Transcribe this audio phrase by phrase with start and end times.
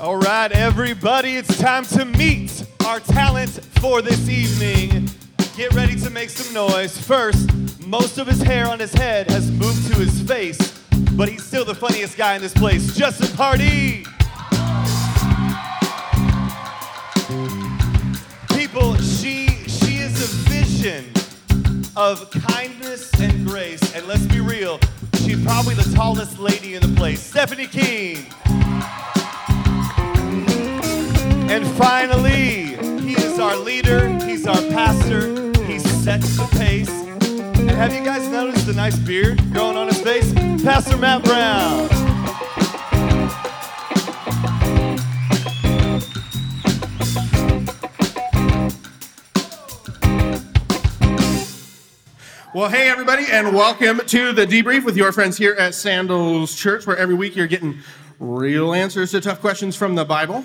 [0.00, 5.10] All right, everybody, it's time to meet our talent for this evening.
[5.58, 6.96] Get ready to make some noise.
[6.96, 10.56] First, most of his hair on his head has moved to his face,
[11.12, 12.96] but he's still the funniest guy in this place.
[12.96, 14.06] Justin Party!
[18.56, 21.12] People, she she is a vision
[21.94, 24.80] of kindness and grace, and let's be real,
[25.16, 27.20] she's probably the tallest lady in the place.
[27.20, 28.24] Stephanie King.
[31.50, 36.88] And finally, he is our leader, he's our pastor, he sets the pace.
[36.88, 40.32] And have you guys noticed the nice beard growing on his face?
[40.62, 41.88] Pastor Matt Brown.
[52.54, 56.86] Well, hey, everybody, and welcome to the debrief with your friends here at Sandals Church,
[56.86, 57.80] where every week you're getting
[58.20, 60.44] real answers to tough questions from the Bible.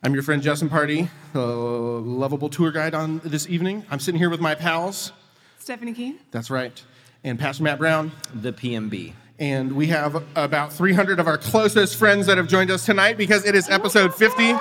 [0.00, 3.84] I'm your friend Justin Party, the lovable tour guide on this evening.
[3.90, 5.12] I'm sitting here with my pals.
[5.58, 6.20] Stephanie Keene.
[6.30, 6.80] That's right.
[7.24, 8.12] And Pastor Matt Brown.
[8.32, 9.12] The PMB.
[9.40, 13.44] And we have about 300 of our closest friends that have joined us tonight because
[13.44, 14.44] it is episode 50.
[14.44, 14.58] Oh,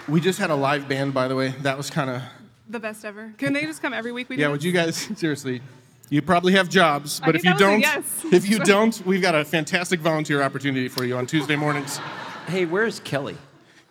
[0.07, 0.13] cool.
[0.13, 1.49] We just had a live band, by the way.
[1.61, 2.21] That was kind of,
[2.69, 3.33] The best ever.
[3.37, 4.27] Can they just come every week?
[4.27, 4.51] We do yeah, this?
[4.51, 5.61] would you guys, seriously,
[6.09, 8.25] you probably have jobs, I but if you that was a don't, yes.
[8.31, 11.99] if you don't, we've got a fantastic volunteer opportunity for you on Tuesday mornings.
[12.47, 13.37] Hey, where's Kelly?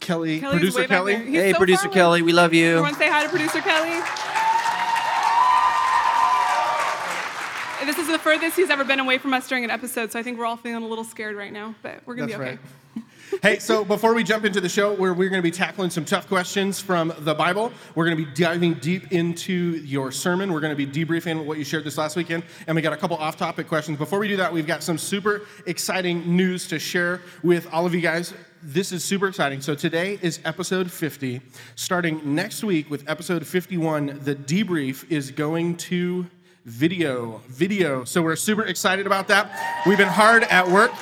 [0.00, 1.14] Kelly, Kelly's producer Kelly.
[1.14, 1.88] hey, so producer.
[1.88, 2.68] Kelly, we love you.
[2.68, 4.00] Everyone say hi to producer Kelly.
[7.84, 10.22] This is the furthest he's ever been away from us during an episode, so I
[10.22, 12.50] think we're all feeling a little scared right now, but we're gonna That's be okay.
[12.52, 12.60] right.
[13.42, 16.04] Hey, so before we jump into the show, where we're going to be tackling some
[16.04, 19.52] tough questions from the Bible, we're going to be diving deep into
[19.84, 20.52] your sermon.
[20.52, 22.96] We're going to be debriefing what you shared this last weekend, and we got a
[22.96, 23.98] couple off-topic questions.
[23.98, 27.94] Before we do that, we've got some super exciting news to share with all of
[27.94, 28.32] you guys.
[28.62, 29.60] This is super exciting.
[29.60, 31.40] So today is episode 50.
[31.74, 36.26] Starting next week with episode 51, the debrief is going to
[36.64, 37.42] video.
[37.48, 38.04] Video.
[38.04, 39.82] So we're super excited about that.
[39.86, 40.92] We've been hard at work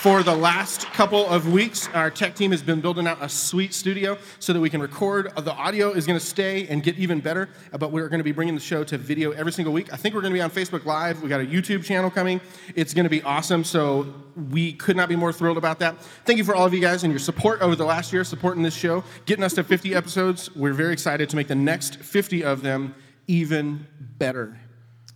[0.00, 1.86] for the last couple of weeks.
[1.92, 5.30] Our tech team has been building out a sweet studio so that we can record.
[5.36, 8.32] The audio is going to stay and get even better, but we're going to be
[8.32, 9.92] bringing the show to video every single week.
[9.92, 11.20] I think we're going to be on Facebook Live.
[11.20, 12.40] We got a YouTube channel coming.
[12.74, 13.62] It's going to be awesome.
[13.62, 14.10] So
[14.50, 16.00] we could not be more thrilled about that.
[16.24, 18.62] Thank you for all of you guys and your support over the last year, supporting
[18.62, 20.50] this show, getting us to 50 episodes.
[20.56, 22.94] We're very excited to make the next 50 of them
[23.26, 24.58] even better.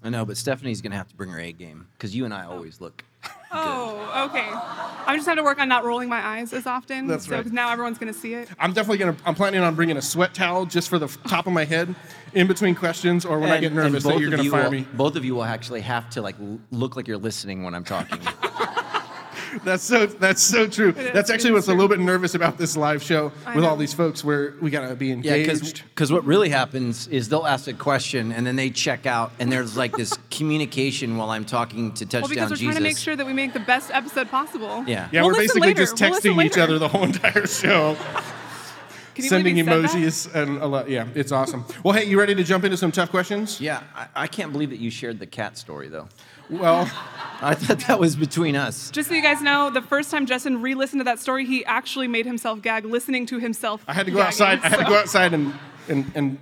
[0.02, 2.44] I know, but Stephanie's gonna have to bring her A game because you and I
[2.44, 3.02] always look.
[3.56, 4.48] Oh, okay.
[5.06, 7.06] I just have to work on not rolling my eyes as often.
[7.06, 7.42] That's so, right.
[7.44, 8.48] 'cause now everyone's gonna see it.
[8.58, 9.16] I'm definitely gonna.
[9.24, 11.94] I'm planning on bringing a sweat towel just for the f- top of my head,
[12.32, 14.64] in between questions, or when I get nervous that both you're of gonna you fire
[14.64, 14.86] will, me.
[14.94, 17.84] Both of you will actually have to like l- look like you're listening when I'm
[17.84, 18.18] talking.
[19.62, 20.06] That's so.
[20.06, 20.92] That's so true.
[20.92, 23.94] That's actually what's a little bit nervous about this live show I with all these
[23.94, 25.82] folks, where we gotta be yeah, engaged.
[25.90, 29.52] because what really happens is they'll ask a question and then they check out, and
[29.52, 32.64] there's like this communication while I'm talking to Touchdown Well, because we're Jesus.
[32.74, 34.84] trying to make sure that we make the best episode possible.
[34.86, 35.08] Yeah.
[35.12, 35.82] yeah, We'll we're basically later.
[35.82, 37.96] just We'll texting each other the whole entire show,
[39.14, 39.90] Can sending believe he that?
[39.90, 40.88] emojis and a lot.
[40.90, 41.64] Yeah, it's awesome.
[41.84, 43.60] Well, hey, you ready to jump into some tough questions?
[43.60, 46.08] Yeah, I, I can't believe that you shared the cat story though.
[46.50, 46.90] Well,
[47.40, 48.90] I thought that was between us.
[48.90, 52.08] Just so you guys know, the first time Justin re-listened to that story, he actually
[52.08, 53.84] made himself gag listening to himself.
[53.88, 54.60] I had to go gagging, outside.
[54.60, 55.54] I had to go outside and,
[55.88, 56.38] and and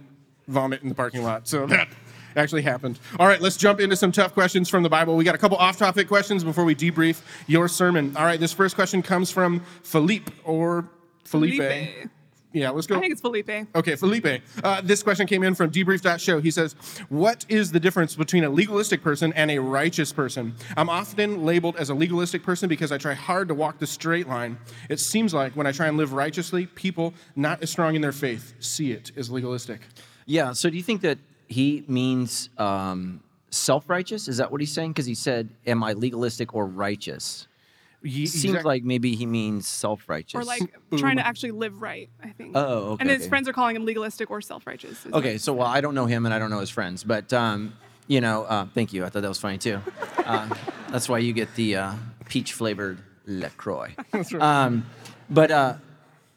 [0.49, 1.47] vomit in the parking lot.
[1.49, 1.89] So that
[2.37, 2.99] actually happened.
[3.19, 5.17] All right, let's jump into some tough questions from the Bible.
[5.17, 8.17] We got a couple off-topic questions before we debrief your sermon.
[8.17, 10.89] All right, this first question comes from Philippe or
[11.25, 11.57] Felipe.
[11.57, 12.11] Felipe.
[12.53, 12.97] Yeah, let's go.
[12.97, 13.51] I think it's Felipe.
[13.75, 14.43] Okay, Felipe.
[14.63, 16.41] Uh, this question came in from debrief.show.
[16.41, 16.75] He says,
[17.09, 20.55] What is the difference between a legalistic person and a righteous person?
[20.77, 24.29] I'm often labeled as a legalistic person because I try hard to walk the straight
[24.29, 24.59] line.
[24.89, 28.13] It seems like when I try and live righteously, people not as strong in their
[28.13, 29.81] faith see it as legalistic.
[30.27, 30.53] Yeah.
[30.53, 34.29] So do you think that he means um, self-righteous?
[34.29, 34.93] Is that what he's saying?
[34.93, 37.49] Because he said, "Am I legalistic or righteous?"
[38.03, 40.41] Ye- Seems exact- like maybe he means self-righteous.
[40.41, 40.63] Or like
[40.97, 42.53] trying to actually live right, I think.
[42.57, 43.29] Oh, okay, And his okay.
[43.29, 45.07] friends are calling him legalistic or self-righteous.
[45.13, 47.33] Okay, what- so well, I don't know him and I don't know his friends, but
[47.33, 47.75] um,
[48.09, 49.05] you know, uh, thank you.
[49.05, 49.81] I thought that was funny too.
[50.25, 50.49] Uh,
[50.91, 51.93] that's why you get the uh,
[52.29, 52.97] peach-flavored
[53.27, 53.93] Lacroix.
[54.13, 54.41] That's right.
[54.43, 54.87] Um,
[55.29, 55.75] but uh,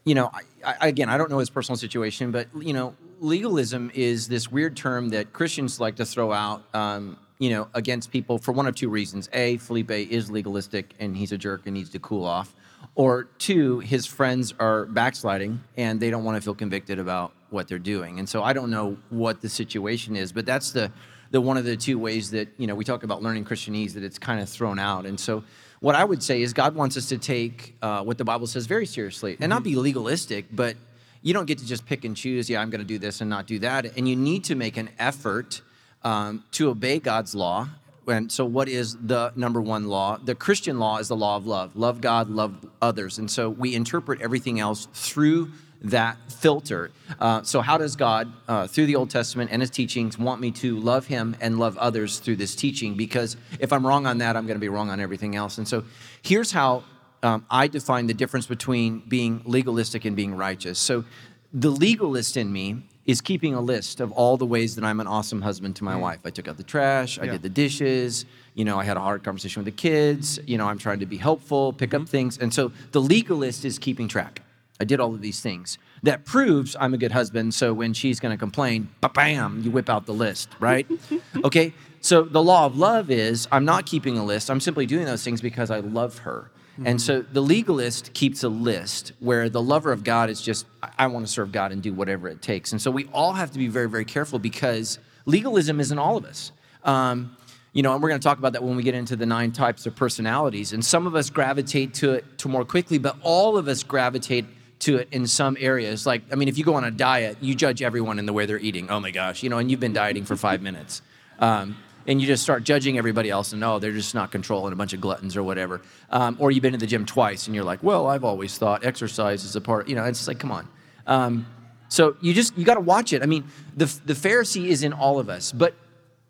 [0.05, 0.31] you know,
[0.65, 4.51] I, I, again, I don't know his personal situation, but you know, legalism is this
[4.51, 6.63] weird term that Christians like to throw out.
[6.73, 11.15] Um, you know, against people for one of two reasons: a, Felipe is legalistic and
[11.15, 12.53] he's a jerk and needs to cool off,
[12.95, 17.67] or two, his friends are backsliding and they don't want to feel convicted about what
[17.67, 18.19] they're doing.
[18.19, 20.91] And so I don't know what the situation is, but that's the
[21.31, 24.03] the one of the two ways that you know we talk about learning Christianese that
[24.03, 25.05] it's kind of thrown out.
[25.05, 25.43] And so,
[25.79, 28.65] what I would say is God wants us to take uh, what the Bible says
[28.67, 30.77] very seriously and not be legalistic, but
[31.21, 32.49] you don't get to just pick and choose.
[32.49, 33.97] Yeah, I'm going to do this and not do that.
[33.97, 35.61] And you need to make an effort
[36.05, 37.67] um, to obey God's law.
[38.07, 40.17] And so, what is the number one law?
[40.17, 43.17] The Christian law is the law of love love God, love others.
[43.17, 46.91] And so, we interpret everything else through that filter.
[47.19, 50.51] Uh, so, how does God, uh, through the Old Testament and his teachings, want me
[50.51, 52.95] to love him and love others through this teaching?
[52.95, 55.57] Because if I'm wrong on that, I'm going to be wrong on everything else.
[55.57, 55.83] And so,
[56.21, 56.83] here's how
[57.23, 60.77] um, I define the difference between being legalistic and being righteous.
[60.77, 61.05] So,
[61.51, 65.07] the legalist in me is keeping a list of all the ways that I'm an
[65.07, 66.01] awesome husband to my mm.
[66.01, 66.19] wife.
[66.25, 67.33] I took out the trash, I Yeah.
[67.33, 68.25] did the dishes,
[68.55, 71.05] you know, I had a hard conversation with the kids, you know, I'm trying to
[71.05, 72.09] be helpful, pick up mm-hmm.
[72.09, 72.37] things.
[72.37, 74.41] And so the legalist is keeping track.
[74.79, 75.77] I did all of these things.
[76.03, 77.53] That proves I'm a good husband.
[77.53, 80.85] So when she's going to complain, bam, you whip out the list, right?
[81.43, 81.73] okay.
[82.01, 84.51] So the law of love is I'm not keeping a list.
[84.51, 86.51] I'm simply doing those things because I love her.
[86.83, 90.65] And so the legalist keeps a list where the lover of God is just,
[90.97, 92.73] I, want to serve God and do whatever it takes.
[92.73, 96.25] And so we all have to be very, very careful because legalism isn't all of
[96.25, 96.51] us.
[96.83, 97.37] Um,
[97.71, 99.51] you know, and we're going to talk about that when we get into the nine
[99.51, 100.73] types of personalities.
[100.73, 104.45] And some of us gravitate to it to more quickly, but all of us gravitate
[104.79, 106.05] to it in some areas.
[106.05, 108.45] Like, I mean, if you go on a diet, you judge everyone in the way
[108.45, 108.89] they're eating.
[108.89, 111.01] Oh my gosh, you know, and you've been dieting for five minutes.
[111.39, 114.75] Um, and you just start judging everybody else and oh, they're just not controlling a
[114.75, 115.81] bunch of gluttons or whatever.
[116.09, 118.85] Um, or you've been to the gym twice and you're like, well, I've always thought
[118.85, 120.67] exercise is a part, you know, it's like, come on.
[121.07, 121.47] Um,
[121.89, 123.23] so you just, you got to watch it.
[123.23, 125.75] I mean, the, the Pharisee is in all of us, but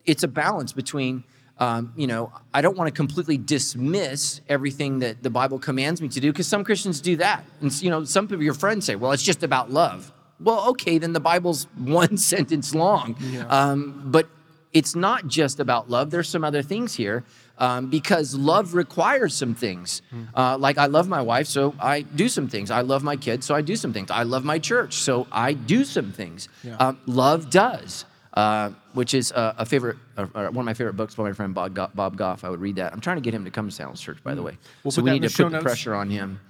[0.05, 1.23] it's a balance between
[1.57, 6.09] um, you know i don't want to completely dismiss everything that the bible commands me
[6.09, 8.95] to do because some christians do that and you know some of your friends say
[8.95, 10.11] well it's just about love
[10.41, 13.15] well okay then the bible's one sentence long
[13.49, 14.27] um, but
[14.75, 17.23] it's not just about love there's some other things here
[17.57, 20.03] um, because love requires some things
[20.35, 23.45] uh, like i love my wife so i do some things i love my kids
[23.45, 26.47] so i do some things i love my church so i do some things
[26.79, 28.05] um, love does
[28.35, 31.53] uh, which is uh, a favorite, uh, one of my favorite books by my friend
[31.53, 32.43] Bob, Go- Bob Goff.
[32.43, 32.91] I would read that.
[32.91, 34.51] I'm trying to get him to come to Sandals Church, by the way.
[34.51, 34.57] Mm.
[34.83, 36.41] We'll so we need to put the pressure on him.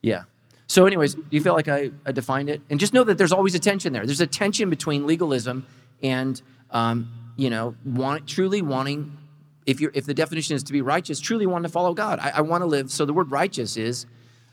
[0.00, 0.22] Yeah.
[0.66, 2.62] So, anyways, do you feel like I, I defined it?
[2.70, 4.06] And just know that there's always a tension there.
[4.06, 5.66] There's a tension between legalism
[6.02, 6.40] and,
[6.70, 9.16] um, you know, want, truly wanting.
[9.66, 12.18] If you're, if the definition is to be righteous, truly wanting to follow God.
[12.18, 12.90] I, I want to live.
[12.90, 14.06] So the word righteous is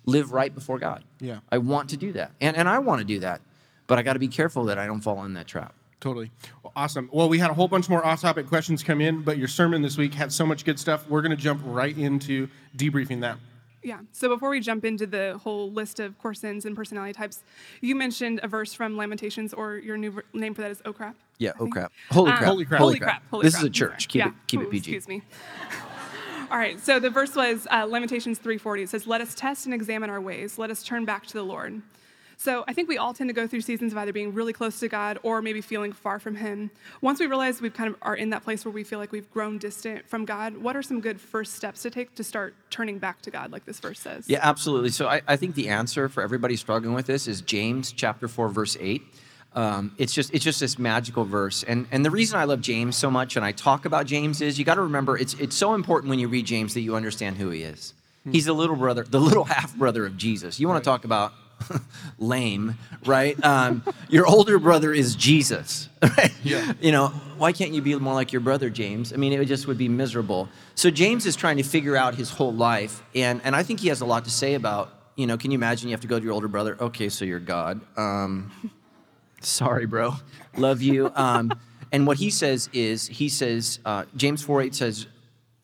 [0.05, 1.03] live right before God.
[1.19, 1.39] Yeah.
[1.51, 3.41] I want to do that, and and I want to do that,
[3.87, 5.73] but I got to be careful that I don't fall in that trap.
[5.99, 6.31] Totally.
[6.63, 7.09] Well, awesome.
[7.13, 9.83] Well, we had a whole bunch more off topic questions come in, but your sermon
[9.83, 11.07] this week had so much good stuff.
[11.07, 13.37] We're going to jump right into debriefing that.
[13.83, 13.99] Yeah.
[14.11, 17.43] So before we jump into the whole list of core sins and personality types,
[17.81, 21.15] you mentioned a verse from Lamentations, or your new name for that is Oh Crap.
[21.41, 21.53] Yeah.
[21.59, 21.91] Oh crap.
[22.11, 22.49] Holy Um, crap.
[22.49, 22.79] Holy crap.
[22.79, 23.23] Holy crap.
[23.31, 23.61] Holy this crap.
[23.61, 24.07] is a I'm church.
[24.09, 24.27] Keep yeah.
[24.27, 24.95] it keep Ooh, it PG.
[24.95, 25.23] Excuse me.
[26.51, 26.79] All right.
[26.79, 28.83] So the verse was uh, Lamentations 3:40.
[28.83, 30.59] It says, "Let us test and examine our ways.
[30.59, 31.81] Let us turn back to the Lord."
[32.37, 34.79] So I think we all tend to go through seasons of either being really close
[34.79, 36.69] to God or maybe feeling far from Him.
[36.99, 39.29] Once we realize we kind of are in that place where we feel like we've
[39.31, 42.97] grown distant from God, what are some good first steps to take to start turning
[42.99, 44.27] back to God, like this verse says?
[44.27, 44.89] Yeah, absolutely.
[44.89, 48.49] So I, I think the answer for everybody struggling with this is James chapter four,
[48.49, 49.03] verse eight.
[49.53, 52.95] Um, it's just it's just this magical verse, and and the reason I love James
[52.95, 55.73] so much and I talk about James is you got to remember it's it's so
[55.73, 57.93] important when you read James that you understand who he is.
[58.29, 60.59] He's the little brother, the little half brother of Jesus.
[60.59, 61.33] You want to talk about
[62.19, 63.43] lame, right?
[63.43, 66.33] Um, your older brother is Jesus, right?
[66.43, 66.73] Yeah.
[66.79, 69.13] You know, why can't you be more like your brother, James?
[69.13, 70.49] I mean, it just would be miserable.
[70.75, 73.89] So James is trying to figure out his whole life, and, and I think he
[73.89, 76.17] has a lot to say about, you know, can you imagine you have to go
[76.19, 76.77] to your older brother?
[76.79, 77.81] Okay, so you're God.
[77.97, 78.51] Um,
[79.41, 80.15] sorry, bro.
[80.57, 81.11] Love you.
[81.15, 81.51] Um,
[81.91, 85.07] and what he says is, he says, uh, James 4 8 says,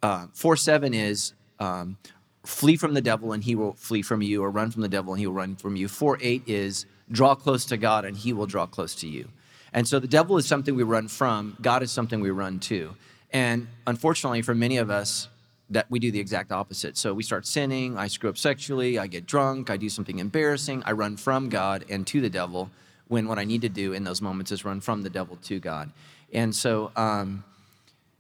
[0.04, 1.98] uh, 4 7 is, um,
[2.46, 5.14] flee from the devil and he will flee from you, or run from the devil
[5.14, 5.88] and he will run from you.
[5.88, 9.30] 4 8 is, draw close to God and he will draw close to you.
[9.74, 12.96] And so the devil is something we run from, God is something we run to.
[13.32, 15.28] And unfortunately, for many of us,
[15.70, 16.98] that we do the exact opposite.
[16.98, 20.82] So we start sinning, I screw up sexually, I get drunk, I do something embarrassing,
[20.86, 22.70] I run from God and to the devil,
[23.08, 25.60] when what I need to do in those moments is run from the devil to
[25.60, 25.92] God.
[26.34, 27.44] And so, um,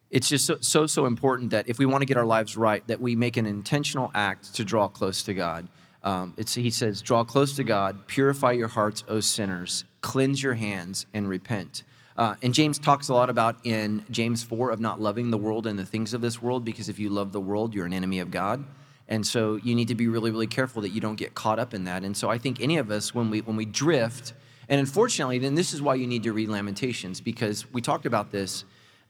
[0.09, 2.85] it's just so, so so important that if we want to get our lives right
[2.87, 5.67] that we make an intentional act to draw close to god.
[6.03, 11.05] Um, he says draw close to god purify your hearts o sinners cleanse your hands
[11.13, 11.83] and repent.
[12.15, 15.67] Uh, and james talks a lot about in james 4 of not loving the world
[15.67, 18.19] and the things of this world because if you love the world you're an enemy
[18.19, 18.63] of god.
[19.09, 21.73] And so you need to be really really careful that you don't get caught up
[21.73, 22.03] in that.
[22.03, 24.33] And so i think any of us when we when we drift
[24.69, 28.31] and unfortunately then this is why you need to read lamentations because we talked about
[28.31, 28.65] this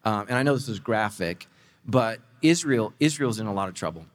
[0.06, 1.48] Um, and I know this is graphic,
[1.86, 4.06] but Israel Israel's in a lot of trouble.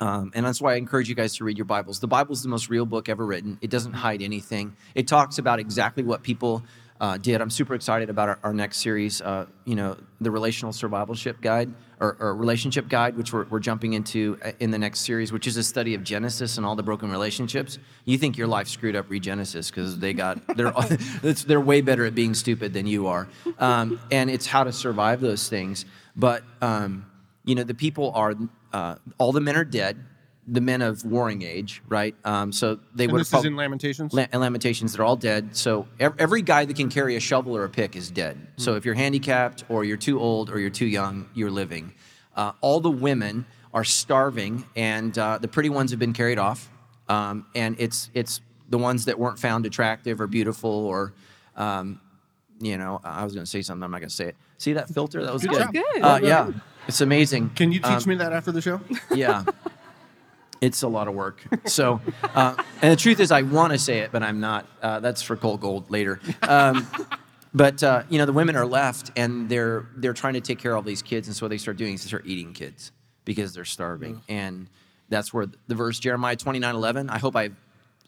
[0.00, 2.00] Um, and that's why I encourage you guys to read your Bibles.
[2.00, 3.58] The Bible is the most real book ever written.
[3.60, 4.76] It doesn't hide anything.
[4.94, 6.64] It talks about exactly what people
[7.04, 7.42] uh, did.
[7.42, 11.70] I'm super excited about our, our next series, uh, you know, the Relational Survivalship Guide
[12.00, 15.46] or, or Relationship Guide, which we're, we're jumping into uh, in the next series, which
[15.46, 17.78] is a study of Genesis and all the broken relationships.
[18.06, 20.72] You think your life screwed up, read Genesis because they got they're
[21.22, 25.20] they're way better at being stupid than you are, um, and it's how to survive
[25.20, 25.84] those things.
[26.16, 27.04] But um,
[27.44, 28.34] you know, the people are
[28.72, 30.02] uh, all the men are dead,
[30.46, 32.14] the men of warring age, right?
[32.24, 34.12] Um, so they And would this have is in Lamentations.
[34.12, 35.56] La- and Lamentations, they're all dead.
[35.56, 38.36] So ev- every guy that can carry a shovel or a pick is dead.
[38.56, 41.94] So if you're handicapped or you're too old or you're too young, you're living.
[42.36, 46.70] Uh, all the women are starving, and uh, the pretty ones have been carried off.
[47.08, 51.12] Um, and it's it's the ones that weren't found attractive or beautiful or,
[51.56, 52.00] um,
[52.60, 53.82] you know, I was going to say something.
[53.82, 54.36] I'm not going to say it.
[54.58, 55.22] See that filter?
[55.24, 55.72] That was Good good.
[55.72, 56.02] Good.
[56.02, 56.50] Uh, yeah,
[56.88, 57.50] it's amazing.
[57.50, 58.80] Can you teach Um, me that after the show?
[59.14, 59.44] yeah.
[60.64, 61.42] It's a lot of work.
[61.66, 64.66] So, uh, and the truth is, I want to say it, but I'm not.
[64.80, 66.20] Uh, that's for Cold Gold later.
[66.42, 66.86] Um,
[67.52, 70.72] but uh, you know, the women are left, and they're they're trying to take care
[70.72, 72.92] of all these kids, and so what they start doing is they start eating kids
[73.26, 74.68] because they're starving, and
[75.10, 77.10] that's where the verse Jeremiah 29:11.
[77.10, 77.54] I hope I've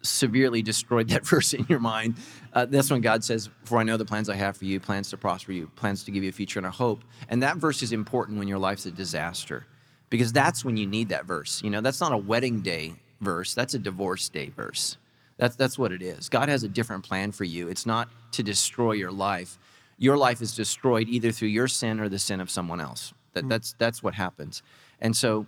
[0.03, 2.17] severely destroyed that verse in your mind.
[2.55, 5.11] Uh, that's when God says, "For I know the plans I have for you, plans
[5.11, 7.83] to prosper you, plans to give you a future and a hope." And that verse
[7.83, 9.67] is important when your life's a disaster,
[10.11, 11.63] because that's when you need that verse.
[11.63, 14.97] You know, that's not a wedding day verse; that's a divorce day verse.
[15.39, 16.29] That's that's what it is.
[16.29, 17.69] God has a different plan for you.
[17.69, 19.59] It's not to destroy your life.
[19.99, 23.15] Your life is destroyed either through your sin or the sin of someone else.
[23.33, 23.49] That, hmm.
[23.49, 24.63] that's that's what happens.
[25.01, 25.47] And so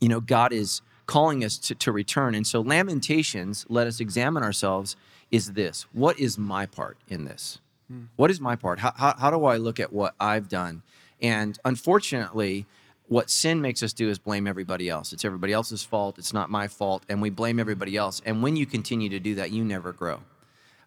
[0.00, 2.34] you know, God is calling us to, to return.
[2.34, 4.96] And so, Lamentations, let us examine ourselves,
[5.30, 7.60] is this what is my part in this?
[7.88, 8.04] Hmm.
[8.16, 8.80] What is my part?
[8.80, 10.82] How, how, how do I look at what I've done?
[11.20, 12.66] And unfortunately,
[13.08, 15.12] what sin makes us do is blame everybody else.
[15.12, 16.18] It's everybody else's fault.
[16.18, 17.04] It's not my fault.
[17.08, 18.20] And we blame everybody else.
[18.26, 20.20] And when you continue to do that, you never grow.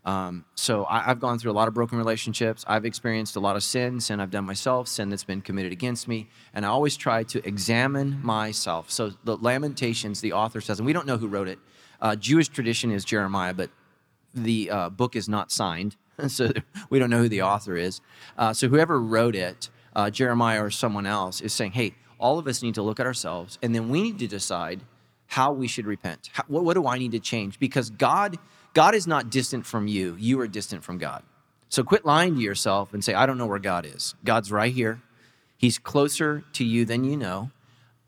[0.05, 2.63] Um, so I, I've gone through a lot of broken relationships.
[2.67, 6.07] I've experienced a lot of sin, sin I've done myself, sin that's been committed against
[6.07, 8.89] me, and I always try to examine myself.
[8.89, 11.59] So the Lamentations, the author says, and we don't know who wrote it.
[12.01, 13.69] Uh, Jewish tradition is Jeremiah, but
[14.33, 15.97] the uh, book is not signed,
[16.27, 16.51] so
[16.89, 17.99] we don't know who the author is.
[18.38, 22.47] Uh, so whoever wrote it, uh, Jeremiah or someone else, is saying, hey, all of
[22.47, 24.81] us need to look at ourselves, and then we need to decide
[25.27, 26.29] how we should repent.
[26.33, 27.59] How, what, what do I need to change?
[27.59, 28.38] Because God,
[28.73, 30.15] God is not distant from you.
[30.19, 31.23] You are distant from God.
[31.69, 34.15] So quit lying to yourself and say, I don't know where God is.
[34.25, 35.01] God's right here.
[35.55, 37.51] He's closer to you than you know.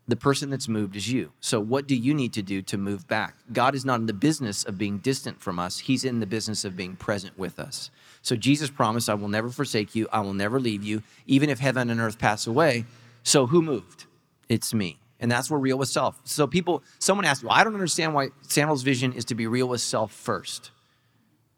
[0.08, 1.30] The person that's moved is you.
[1.40, 3.36] So what do you need to do to move back?
[3.52, 5.78] God is not in the business of being distant from us.
[5.78, 7.92] He's in the business of being present with us.
[8.20, 10.08] So Jesus promised, I will never forsake you.
[10.12, 12.84] I will never leave you, even if heaven and earth pass away.
[13.22, 14.06] So who moved?
[14.48, 14.98] It's me.
[15.20, 16.20] And that's where real with self.
[16.24, 19.68] So people, someone asked, well, I don't understand why Sandals' vision is to be real
[19.68, 20.72] with self first,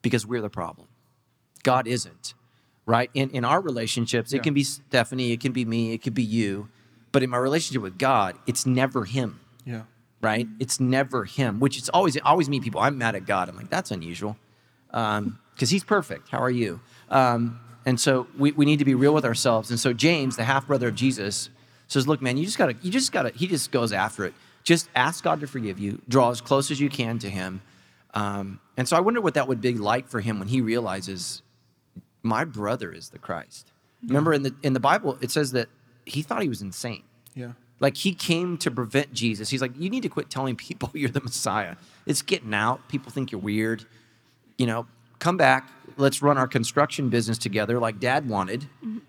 [0.02, 0.86] because we're the problem.
[1.62, 2.34] God isn't,
[2.84, 3.10] right?
[3.14, 6.22] In, in our relationships, it can be Stephanie, it can be me, it could be
[6.22, 6.68] you.
[7.10, 9.84] But in my relationship with God, it's never him, Yeah.
[10.20, 10.46] right?
[10.60, 13.48] It's never him, which it's always, always meet people, I'm mad at God.
[13.48, 14.36] I'm like, that's unusual
[14.88, 16.28] because he's perfect.
[16.28, 16.80] How are you?
[17.08, 19.70] Um, and so we, we need to be real with ourselves.
[19.70, 21.50] And so James, the half brother of Jesus,
[21.88, 24.34] says, "Look, man, you just gotta, you just gotta." He just goes after it.
[24.62, 26.00] Just ask God to forgive you.
[26.08, 27.60] Draw as close as you can to Him.
[28.14, 31.42] Um, and so I wonder what that would be like for him when he realizes
[32.22, 33.70] my brother is the Christ.
[34.06, 35.68] Remember in the in the Bible it says that
[36.06, 37.02] he thought he was insane.
[37.34, 37.52] Yeah.
[37.80, 39.50] Like he came to prevent Jesus.
[39.50, 41.76] He's like, you need to quit telling people you're the Messiah.
[42.06, 42.88] It's getting out.
[42.88, 43.84] People think you're weird.
[44.58, 44.86] You know,
[45.18, 45.68] come back.
[45.96, 48.66] Let's run our construction business together like dad wanted.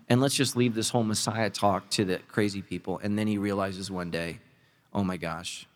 [0.08, 3.00] And let's just leave this whole Messiah talk to the crazy people.
[3.02, 4.38] And then he realizes one day,
[4.92, 5.66] oh my gosh,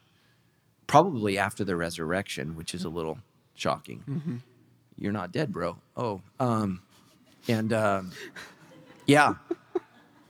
[0.87, 3.19] probably after the resurrection, which is a little
[3.55, 4.43] shocking.
[4.97, 5.79] You're not dead, bro.
[5.97, 6.83] Oh, um,
[7.49, 8.13] and um,
[9.07, 9.35] yeah,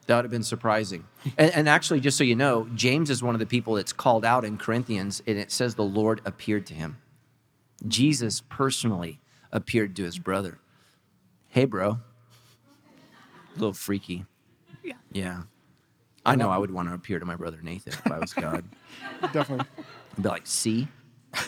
[0.06, 1.04] that would have been surprising.
[1.37, 4.25] And, and actually, just so you know, James is one of the people that's called
[4.25, 6.99] out in Corinthians, and it says the Lord appeared to him.
[7.87, 9.20] Jesus personally
[9.52, 10.58] appeared to his brother.
[11.50, 11.90] Hey, bro.
[11.90, 11.99] A
[13.54, 14.25] little freaky.
[14.83, 14.95] Yeah.
[15.12, 15.42] Yeah.
[16.25, 18.64] I know I would want to appear to my brother Nathan if I was God.
[19.33, 19.66] Definitely.
[20.16, 20.88] I'd be like, see?
[21.35, 21.42] It's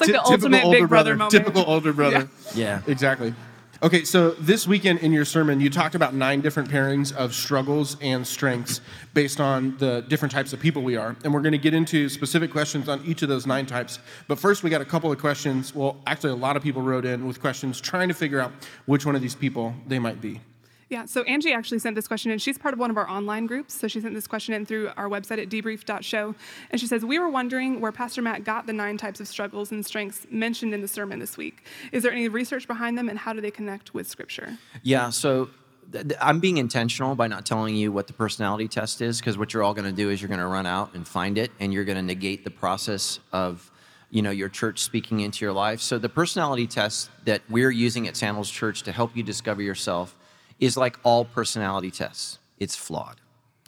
[0.00, 1.32] like Ty- the ultimate big brother, moment.
[1.32, 2.28] Typical older brother.
[2.54, 2.80] Yeah.
[2.86, 3.34] Exactly.
[3.80, 7.96] Okay, so this weekend in your sermon, you talked about nine different pairings of struggles
[8.00, 8.80] and strengths
[9.14, 11.14] based on the different types of people we are.
[11.22, 14.00] And we're going to get into specific questions on each of those nine types.
[14.26, 15.76] But first, we got a couple of questions.
[15.76, 18.50] Well, actually, a lot of people wrote in with questions trying to figure out
[18.86, 20.40] which one of these people they might be.
[20.90, 22.38] Yeah, so Angie actually sent this question in.
[22.38, 23.74] She's part of one of our online groups.
[23.74, 26.34] So she sent this question in through our website at debrief.show.
[26.70, 29.70] And she says, We were wondering where Pastor Matt got the nine types of struggles
[29.70, 31.64] and strengths mentioned in the sermon this week.
[31.92, 34.58] Is there any research behind them and how do they connect with Scripture?
[34.82, 35.50] Yeah, so
[36.20, 39.62] I'm being intentional by not telling you what the personality test is because what you're
[39.62, 41.84] all going to do is you're going to run out and find it and you're
[41.84, 43.70] going to negate the process of
[44.10, 45.80] you know your church speaking into your life.
[45.80, 50.17] So the personality test that we're using at Sandals Church to help you discover yourself
[50.58, 52.38] is like all personality tests.
[52.58, 53.16] It's flawed.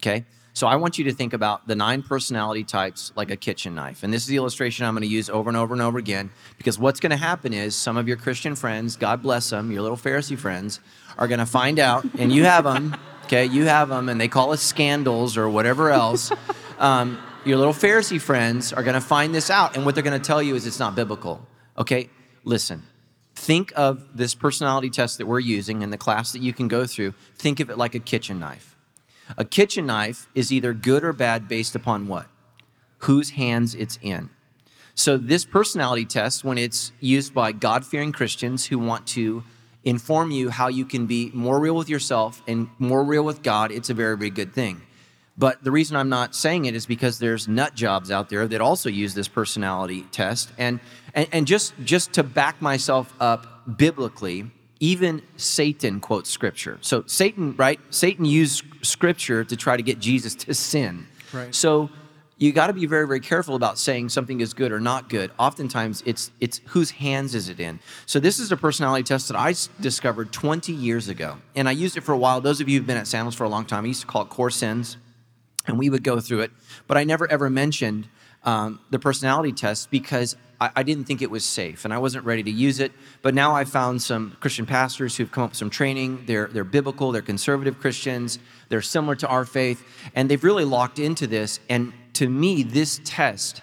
[0.01, 0.25] Okay?
[0.53, 4.03] So I want you to think about the nine personality types like a kitchen knife.
[4.03, 6.31] And this is the illustration I'm going to use over and over and over again
[6.59, 9.83] because what's going to happen is some of your Christian friends, God bless them, your
[9.83, 10.81] little Pharisee friends,
[11.17, 13.45] are going to find out, and you have them, okay?
[13.45, 16.33] You have them, and they call us scandals or whatever else.
[16.79, 20.21] Um, your little Pharisee friends are going to find this out, and what they're going
[20.21, 21.47] to tell you is it's not biblical.
[21.79, 22.11] Okay?
[22.45, 22.83] Listen,
[23.41, 26.87] think of this personality test that we're using in the class that you can go
[26.87, 27.15] through.
[27.37, 28.77] Think of it like a kitchen knife.
[29.39, 32.27] A kitchen knife is either good or bad based upon what?
[32.99, 34.29] Whose hands it's in.
[34.95, 39.43] So, this personality test, when it's used by God fearing Christians who want to
[39.85, 43.73] inform you how you can be more real with yourself and more real with God,
[43.73, 44.83] it's a very, very good thing.
[45.41, 48.61] But the reason I'm not saying it is because there's nut jobs out there that
[48.61, 50.53] also use this personality test.
[50.59, 50.81] And,
[51.15, 56.77] and, and just, just to back myself up biblically, even Satan quotes scripture.
[56.83, 57.81] So Satan, right?
[57.89, 61.07] Satan used scripture to try to get Jesus to sin.
[61.33, 61.55] Right.
[61.55, 61.89] So
[62.37, 65.31] you got to be very, very careful about saying something is good or not good.
[65.39, 67.81] Oftentimes, it's it's whose hands is it in.
[68.05, 71.99] So this is a personality test that i discovered 20 years ago, and I used
[71.99, 72.41] it for a while.
[72.41, 74.23] Those of you who've been at Sandals for a long time, I used to call
[74.23, 74.97] it core sins
[75.67, 76.51] and we would go through it.
[76.87, 78.09] But I never ever mentioned
[78.45, 82.25] um, the personality test because I, I didn't think it was safe and I wasn't
[82.25, 82.93] ready to use it.
[83.23, 86.25] But now I found some Christian pastors who've come up with some training.
[86.27, 88.39] They're, they're biblical, they're conservative Christians,
[88.69, 89.83] they're similar to our faith,
[90.15, 91.61] and they've really locked into this.
[91.69, 93.63] And to me, this test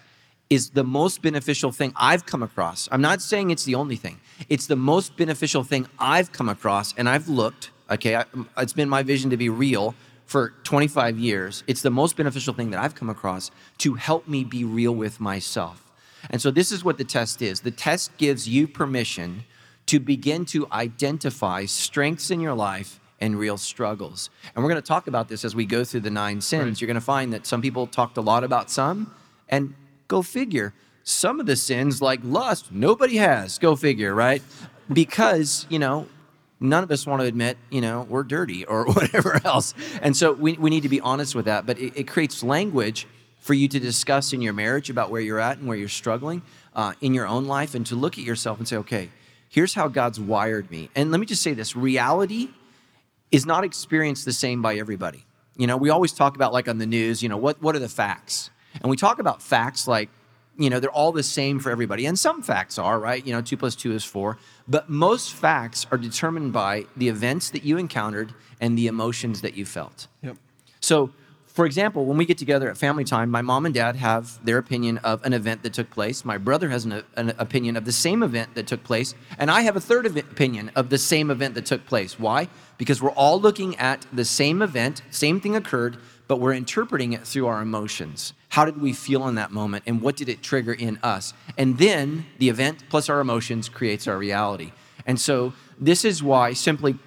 [0.49, 2.87] is the most beneficial thing I've come across.
[2.91, 4.19] I'm not saying it's the only thing.
[4.47, 7.71] It's the most beneficial thing I've come across, and I've looked.
[7.89, 8.25] Okay, I,
[8.57, 9.93] it's been my vision to be real
[10.27, 11.63] for 25 years.
[11.65, 15.19] It's the most beneficial thing that I've come across to help me be real with
[15.19, 15.83] myself.
[16.29, 17.61] And so, this is what the test is.
[17.61, 19.45] The test gives you permission
[19.87, 24.29] to begin to identify strengths in your life and real struggles.
[24.53, 26.81] And we're going to talk about this as we go through the nine sins.
[26.81, 29.13] You're going to find that some people talked a lot about some,
[29.49, 29.73] and
[30.07, 30.73] go figure.
[31.03, 33.57] Some of the sins, like lust, nobody has.
[33.57, 34.41] Go figure, right?
[34.91, 36.07] Because, you know,
[36.59, 39.73] none of us want to admit, you know, we're dirty or whatever else.
[40.01, 41.65] And so we, we need to be honest with that.
[41.65, 43.07] But it, it creates language
[43.39, 46.41] for you to discuss in your marriage about where you're at and where you're struggling
[46.75, 49.09] uh, in your own life and to look at yourself and say, okay,
[49.49, 50.89] here's how God's wired me.
[50.95, 52.49] And let me just say this reality
[53.31, 55.25] is not experienced the same by everybody.
[55.55, 57.79] You know, we always talk about like on the news, you know, what, what are
[57.79, 58.49] the facts?
[58.81, 60.09] And we talk about facts like,
[60.57, 62.05] you know, they're all the same for everybody.
[62.05, 63.25] And some facts are, right?
[63.25, 64.37] You know, two plus two is four.
[64.67, 69.55] But most facts are determined by the events that you encountered and the emotions that
[69.55, 70.07] you felt.
[70.23, 70.37] Yep.
[70.79, 71.11] So,
[71.45, 74.59] for example, when we get together at family time, my mom and dad have their
[74.59, 76.23] opinion of an event that took place.
[76.23, 79.15] My brother has an, an opinion of the same event that took place.
[79.39, 82.19] And I have a third opinion of the same event that took place.
[82.19, 82.47] Why?
[82.77, 87.25] Because we're all looking at the same event, same thing occurred, but we're interpreting it
[87.25, 88.33] through our emotions.
[88.49, 89.83] How did we feel in that moment?
[89.87, 91.33] And what did it trigger in us?
[91.57, 94.71] And then the event plus our emotions creates our reality.
[95.05, 96.97] And so this is why simply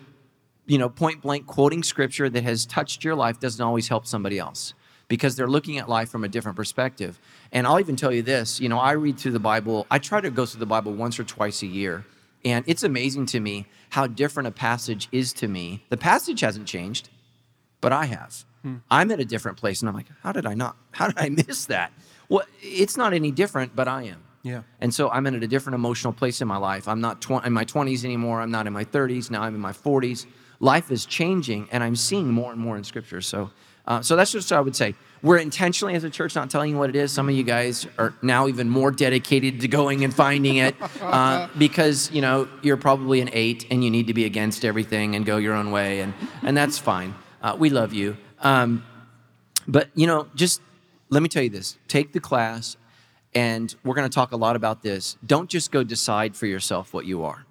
[0.71, 4.39] you know, point blank quoting scripture that has touched your life doesn't always help somebody
[4.39, 4.73] else
[5.09, 7.19] because they're looking at life from a different perspective.
[7.51, 10.21] And I'll even tell you this, you know, I read through the Bible, I try
[10.21, 12.07] to go through the Bible once or twice a year.
[12.45, 15.85] And it's amazing to me how different a passage is to me.
[15.89, 17.09] The passage hasn't changed,
[17.81, 18.45] but I have.
[18.91, 20.77] I'm at a different place and I'm like, how did I not?
[20.93, 21.93] How did I miss that?
[22.29, 24.23] Well, it's not any different, but I am.
[24.43, 24.63] Yeah.
[24.81, 26.89] And so I'm in a different emotional place in my life.
[26.89, 28.41] I'm not tw- in my 20s anymore.
[28.41, 29.31] I'm not in my 30s.
[29.31, 30.27] Now I'm in my 40s.
[30.61, 33.21] Life is changing, and I'm seeing more and more in Scripture.
[33.23, 33.51] So,
[33.87, 34.95] uh, so that's just what I would say.
[35.23, 37.13] We're intentionally, as a church, not telling you what it is.
[37.13, 41.49] Some of you guys are now even more dedicated to going and finding it uh,
[41.59, 45.25] because you know you're probably an eight and you need to be against everything and
[45.25, 47.15] go your own way, and and that's fine.
[47.43, 48.17] Uh, we love you.
[48.41, 48.85] Um,
[49.67, 50.61] but you know, just
[51.11, 52.77] let me tell you this: take the class,
[53.35, 55.17] and we're going to talk a lot about this.
[55.27, 57.45] Don't just go decide for yourself what you are,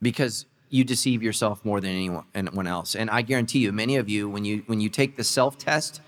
[0.00, 2.96] because you deceive yourself more than anyone, else.
[2.96, 6.00] And I guarantee you, many of you, when you when you take the self test,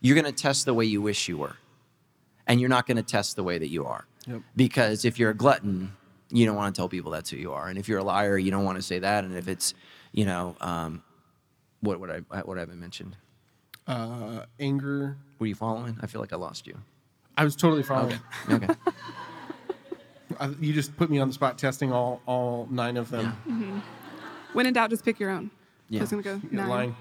[0.00, 1.56] you're going to test the way you wish you were,
[2.46, 4.06] and you're not going to test the way that you are.
[4.26, 4.42] Yep.
[4.56, 5.92] Because if you're a glutton,
[6.30, 8.38] you don't want to tell people that's who you are, and if you're a liar,
[8.38, 9.74] you don't want to say that, and if it's
[10.12, 11.02] you know um,
[11.80, 13.16] What would I what I have I mentioned?
[13.86, 15.16] Uh, anger.
[15.38, 15.96] Were you following?
[16.00, 16.76] I feel like I lost you.
[17.36, 18.18] I was totally following.
[18.50, 18.68] Okay.
[20.40, 23.82] I, you just put me on the spot testing all, all nine of them.
[24.52, 25.50] When in doubt, just pick your own.
[25.88, 26.00] Yeah.
[26.00, 26.68] I was gonna go Yeah, nine.
[26.68, 26.96] line.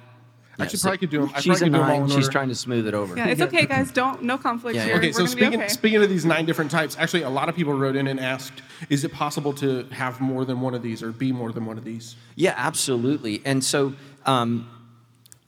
[0.58, 1.32] I should so probably could do them.
[1.36, 2.02] I She's a could do 'em all nine.
[2.04, 2.32] in She's order.
[2.32, 3.18] trying to smooth it over.
[3.18, 3.92] Yeah, it's okay, guys.
[3.92, 4.88] Don't no conflict Yeah, yeah.
[4.88, 4.98] here.
[4.98, 5.68] Okay, We're so speaking be okay.
[5.68, 8.62] speaking of these nine different types, actually, a lot of people wrote in and asked,
[8.90, 11.78] "Is it possible to have more than one of these, or be more than one
[11.78, 13.42] of these?" Yeah, absolutely.
[13.44, 13.94] And so,
[14.26, 14.70] um,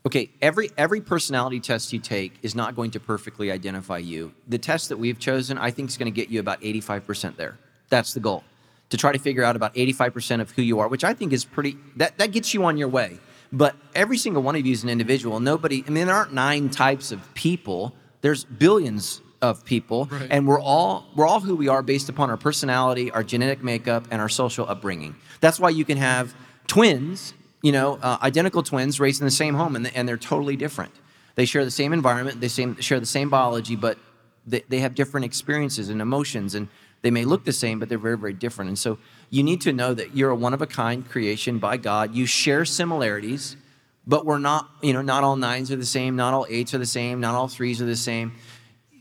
[0.08, 4.34] okay, every every personality test you take is not going to perfectly identify you.
[4.48, 7.06] The test that we've chosen, I think, is going to get you about eighty five
[7.06, 7.58] percent there.
[7.90, 8.44] That's the goal,
[8.90, 11.14] to try to figure out about eighty five percent of who you are, which I
[11.14, 11.78] think is pretty.
[11.98, 13.20] That that gets you on your way.
[13.52, 15.40] But every single one of you is an individual.
[15.40, 15.84] Nobody.
[15.88, 17.94] I mean, there aren't nine types of people.
[18.22, 20.28] There's billions of people, Right.
[20.32, 24.08] and we're all we're all who we are based upon our personality, our genetic makeup,
[24.12, 25.16] and our social upbringing.
[25.40, 26.34] That's why you can have
[26.66, 30.56] twins, you know, uh, identical twins raised in the same home, and, and they're totally
[30.56, 30.94] different.
[31.36, 33.98] They share the same environment, they same, share the same biology, but
[34.46, 36.68] they, they have different experiences and emotions, and
[37.02, 38.70] they may look the same, but they're very, very different.
[38.70, 38.98] And so
[39.30, 42.16] you need to know that you're a one of a kind creation by God.
[42.16, 43.56] You share similarities,
[44.06, 46.80] but we're not, you know, not all nines are the same, not all eights are
[46.80, 48.34] the same, not all threes are the same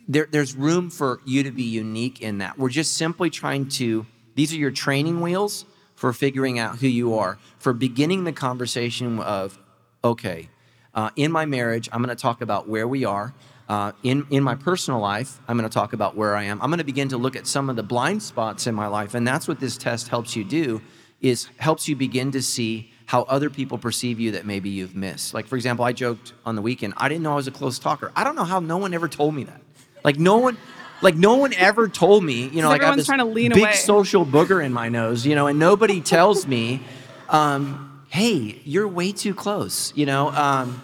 [0.08, 2.58] there, there's room for you to be unique in that.
[2.58, 5.64] We're just simply trying to, these are your training wheels
[5.96, 9.58] for figuring out who you are, for beginning the conversation of,
[10.04, 10.48] okay,
[10.94, 13.34] uh, in my marriage, I'm going to talk about where we are.
[13.68, 16.62] Uh, in, in my personal life, I'm going to talk about where I am.
[16.62, 19.14] I'm going to begin to look at some of the blind spots in my life.
[19.14, 20.80] And that's what this test helps you do,
[21.20, 25.34] is helps you begin to see how other people perceive you that maybe you've missed.
[25.34, 27.78] Like, for example, I joked on the weekend, I didn't know I was a close
[27.78, 28.12] talker.
[28.14, 29.60] I don't know how no one ever told me that.
[30.04, 30.56] Like no one,
[31.02, 33.52] like no one ever told me, you know, like I have this trying to lean
[33.52, 33.72] big away.
[33.72, 36.80] social booger in my nose, you know, and nobody tells me,
[37.28, 40.30] um, hey, you're way too close, you know.
[40.30, 40.80] Um,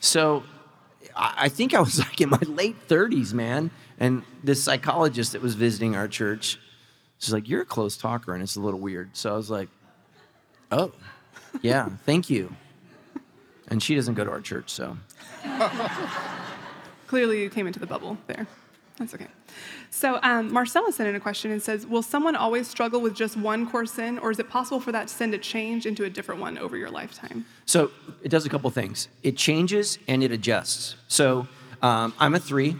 [0.00, 0.42] so
[1.14, 5.42] I, I think I was like in my late 30s, man, and this psychologist that
[5.42, 6.58] was visiting our church,
[7.18, 9.16] she's like, you're a close talker, and it's a little weird.
[9.16, 9.68] So I was like,
[10.72, 10.92] oh,
[11.62, 12.54] yeah, thank you.
[13.68, 14.96] And she doesn't go to our church, so.
[17.06, 18.46] Clearly, you came into the bubble there.
[18.98, 19.26] That's okay.
[19.90, 23.36] So, um, Marcella sent in a question and says Will someone always struggle with just
[23.36, 26.40] one core sin, or is it possible for that sin to change into a different
[26.40, 27.44] one over your lifetime?
[27.66, 27.90] So
[28.22, 29.08] it does a couple things.
[29.22, 30.96] It changes and it adjusts.
[31.08, 31.46] So
[31.82, 32.76] um, I'm a three.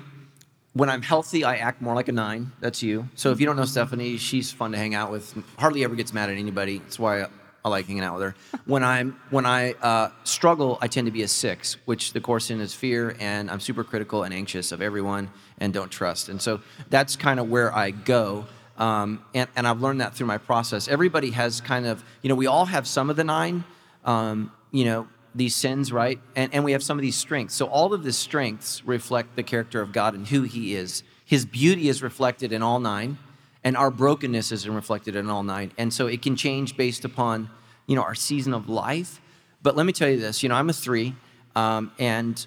[0.73, 2.53] When I'm healthy, I act more like a nine.
[2.61, 3.09] That's you.
[3.15, 5.35] So if you don't know Stephanie, she's fun to hang out with.
[5.59, 6.79] Hardly ever gets mad at anybody.
[6.79, 7.27] That's why
[7.67, 8.35] I, like hanging out with her.
[8.65, 12.39] When I'm when I uh, struggle, I tend to be a six, which the core
[12.39, 16.29] sin is fear, and I'm super critical and anxious of everyone and don't trust.
[16.29, 18.47] And so that's kind of where I go.
[18.79, 20.87] Um, and, and I've learned that through my process.
[20.87, 23.65] Everybody has kind of, you know, we all have some of the nine,
[24.05, 26.21] um, you know, these sins, right?
[26.37, 27.55] And, and we have some of these strengths.
[27.55, 31.03] So all of the strengths reflect the character of God and who He is.
[31.25, 33.19] His beauty is reflected in all nine,
[33.67, 35.73] and our brokenness is reflected in all nine.
[35.77, 37.51] And so it can change based upon,
[37.89, 39.21] you know, our season of life.
[39.61, 41.17] But let me tell you this, you know, I'm a three,
[41.57, 42.47] um, and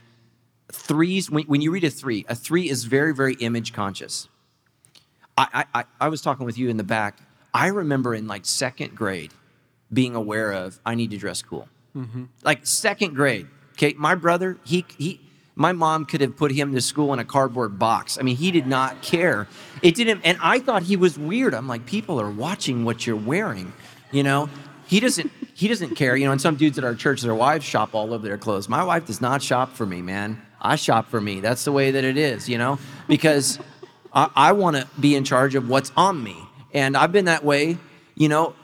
[0.71, 4.29] threes, when, when you read a three, a three is very, very image conscious.
[5.37, 7.19] I, I, I was talking with you in the back.
[7.53, 9.33] I remember in like second grade
[9.91, 11.67] being aware of I need to dress cool.
[12.43, 13.47] Like second grade.
[13.73, 15.19] Okay, my brother, he he
[15.59, 18.17] my mom could have put him to school in a cardboard box.
[18.17, 19.45] I mean, he did not care.
[19.81, 21.53] It didn't and I thought he was weird.
[21.53, 23.73] I'm like, people are watching what you're wearing,
[24.09, 24.49] you know?
[24.87, 26.15] He doesn't he doesn't care.
[26.15, 28.69] You know, and some dudes at our church, their wives shop all over their clothes.
[28.69, 30.41] My wife does not shop for me, man.
[30.61, 31.41] I shop for me.
[31.41, 32.79] That's the way that it is, you know?
[33.09, 33.59] Because
[34.13, 36.37] I, I want to be in charge of what's on me.
[36.73, 37.77] And I've been that way,
[38.15, 38.55] you know,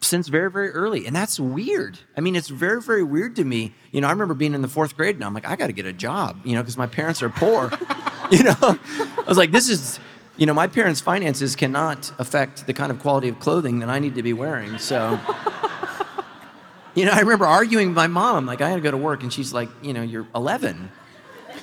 [0.00, 1.06] since very, very early.
[1.06, 1.98] And that's weird.
[2.16, 3.74] I mean, it's very, very weird to me.
[3.90, 5.72] You know, I remember being in the fourth grade and I'm like, I got to
[5.72, 7.70] get a job, you know, because my parents are poor.
[8.30, 9.98] you know, I was like, this is,
[10.36, 13.98] you know, my parents' finances cannot affect the kind of quality of clothing that I
[13.98, 14.78] need to be wearing.
[14.78, 15.18] So,
[16.94, 19.22] you know, I remember arguing with my mom, like, I had to go to work.
[19.22, 20.90] And she's like, you know, you're 11.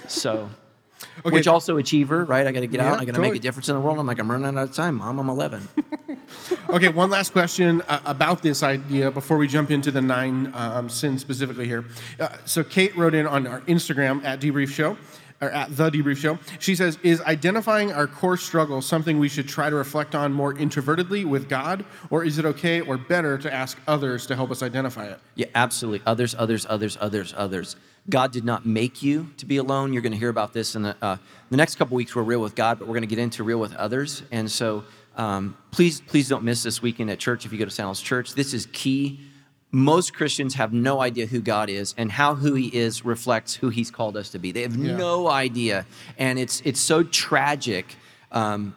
[0.07, 0.49] So,
[1.19, 1.33] Okay.
[1.33, 2.45] which also achiever, right?
[2.45, 2.99] I got to get Yeah, out.
[2.99, 3.97] I got to make a difference in the world.
[3.99, 5.19] I'm like, I'm running out of time, mom.
[5.19, 5.67] I'm 11.
[6.69, 10.89] Okay, one last question uh, about this idea before we jump into the nine um,
[10.89, 11.85] sins specifically here.
[12.19, 14.97] Uh, so, Kate wrote in on our Instagram at Debrief Show,
[15.41, 16.39] or at the Debrief Show.
[16.59, 20.53] She says, "Is identifying our core struggle something we should try to reflect on more
[20.55, 24.63] introvertedly with God, or is it okay or better to ask others to help us
[24.63, 26.01] identify it?" Yeah, absolutely.
[26.07, 27.75] Others, others, others, others, others.
[28.09, 29.91] God did not make you to be alone.
[29.93, 31.17] You're going to hear about this in the, uh,
[31.49, 32.15] the next couple weeks.
[32.15, 34.21] We're real with God, but we're going to get into real with others.
[34.31, 34.83] And so,
[35.17, 38.33] um, please, please don't miss this weekend at church if you go to Jose Church.
[38.35, 39.21] This is key.
[39.71, 43.69] most Christians have no idea who God is and how who He is reflects who
[43.69, 44.51] He's called us to be.
[44.51, 44.95] They have Yeah.
[44.95, 45.85] no idea,
[46.17, 47.95] and it's it's so tragic.
[48.31, 48.75] Um,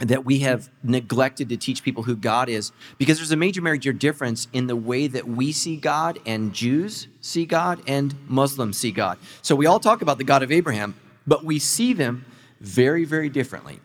[0.00, 3.92] that we have neglected to teach people who God is because there's a major major
[3.92, 8.90] difference in the way that we see God and Jews see God and Muslims see
[8.90, 9.18] God.
[9.42, 10.94] So we all talk about the God of Abraham,
[11.26, 12.24] but we see them
[12.60, 13.80] very very differently.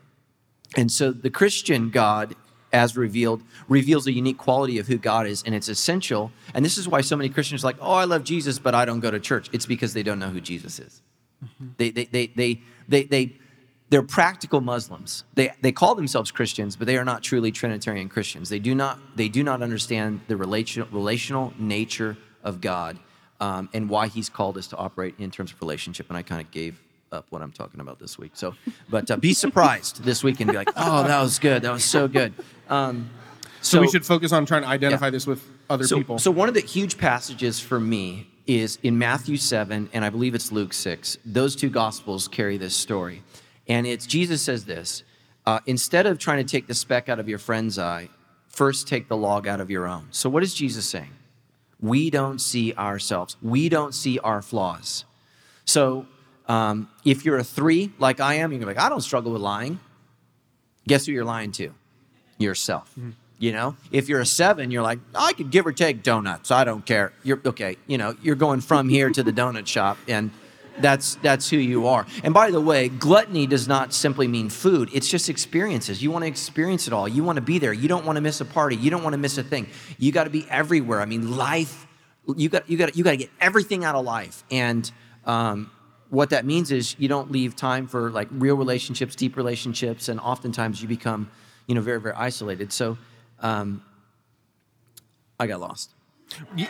[0.75, 2.35] And so the Christian God
[2.71, 6.31] as revealed reveals a unique quality of who God is and it's essential.
[6.53, 8.85] And this is why so many Christians are like, "Oh, I love Jesus, but I
[8.85, 11.01] don't go to church." It's because they don't know who Jesus is.
[11.43, 11.67] Mm-hmm.
[11.77, 13.35] They, they, they, they, they, they,
[13.89, 15.23] they're practical Muslims.
[15.35, 18.49] They, they call themselves Christians, but they are not truly Trinitarian Christians.
[18.49, 22.99] They do not, they do not understand the relational, relational nature of God
[23.39, 26.07] um, and why He's called us to operate in terms of relationship.
[26.09, 28.31] And I kind of gave up what I'm talking about this week.
[28.33, 28.55] So,
[28.89, 31.61] but uh, be surprised this week and be like, oh, that was good.
[31.61, 32.33] That was so good.
[32.69, 33.09] Um,
[33.61, 35.11] So, we should focus on trying to identify Yeah.
[35.11, 36.19] this with other so, people.
[36.19, 40.35] So one of the huge passages for me is in Matthew 7 and I believe
[40.35, 41.17] it's Luke 6.
[41.25, 43.23] Those two gospels carry this story.
[43.67, 45.03] And it's Jesus says this,
[45.45, 48.09] uh, instead of trying to take the speck out of your friend's eye,
[48.47, 50.07] first take the log out of your own.
[50.11, 51.11] So what is Jesus saying?
[51.79, 53.37] We don't see ourselves.
[53.41, 55.05] We don't see our flaws.
[55.65, 56.07] So
[56.47, 59.79] um, if you're a three, like I am, you're like, I don't struggle with lying.
[60.87, 61.73] Guess who you're lying to?
[62.37, 62.97] Yourself.
[63.39, 66.49] You know, if you're a seven, you're like, I could give or take donuts.
[66.49, 67.13] I don't care.
[67.23, 67.77] You're okay.
[67.85, 70.31] You know, you're going from here to the donut shop, and
[70.79, 72.05] that's that's who you are.
[72.23, 74.89] And by the way, gluttony does not simply mean food.
[74.93, 76.01] It's just experiences.
[76.01, 77.07] You want to experience it all.
[77.07, 77.73] You want to be there.
[77.73, 78.75] You don't want to miss a party.
[78.75, 79.67] You don't want to miss a thing.
[79.97, 81.01] You got to be everywhere.
[81.01, 81.87] I mean, life.
[82.35, 84.43] You got you got you got to get everything out of life.
[84.51, 84.89] And
[85.25, 85.71] um,
[86.09, 90.19] what that means is you don't leave time for like real relationships, deep relationships, and
[90.19, 91.29] oftentimes you become,
[91.67, 92.71] you know, very very isolated.
[92.71, 92.97] So.
[93.39, 93.83] Um,
[95.39, 95.91] I got lost.
[96.55, 96.67] You,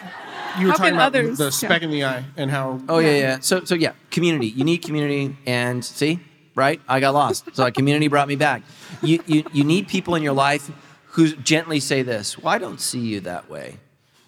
[0.59, 2.79] you were How talking about others- the speck in the eye and how.
[2.87, 3.39] Oh yeah, yeah.
[3.39, 4.47] So so yeah, community.
[4.47, 6.19] You need community, and see,
[6.55, 6.79] right?
[6.87, 7.45] I got lost.
[7.53, 8.63] So like, community brought me back.
[9.01, 10.69] You you you need people in your life
[11.11, 12.37] who gently say this.
[12.37, 13.77] Well, I don't see you that way,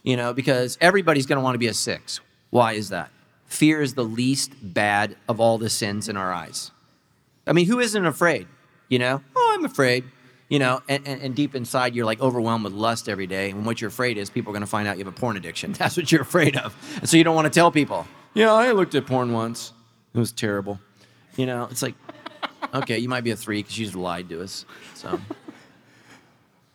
[0.04, 2.20] you know, because everybody's going to want to be a six.
[2.50, 3.10] Why is that?
[3.46, 6.72] Fear is the least bad of all the sins in our eyes.
[7.48, 8.48] I mean, who isn't afraid?
[8.90, 10.04] You know, oh, I'm afraid.
[10.50, 13.52] You know, and, and, and deep inside, you're like overwhelmed with lust every day.
[13.52, 15.38] And what you're afraid is people are going to find out you have a porn
[15.38, 15.74] addiction.
[15.80, 16.76] That's what you're afraid of.
[17.00, 18.08] And so you don't want to tell people.
[18.34, 19.74] Yeah, I looked at porn once.
[20.14, 20.80] It was terrible.
[21.38, 21.94] You know, it's like,
[22.74, 24.66] okay, you might be a three because you just lied to us.
[24.96, 25.20] So,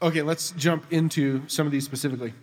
[0.04, 2.34] Okay, let's jump into some of these specifically.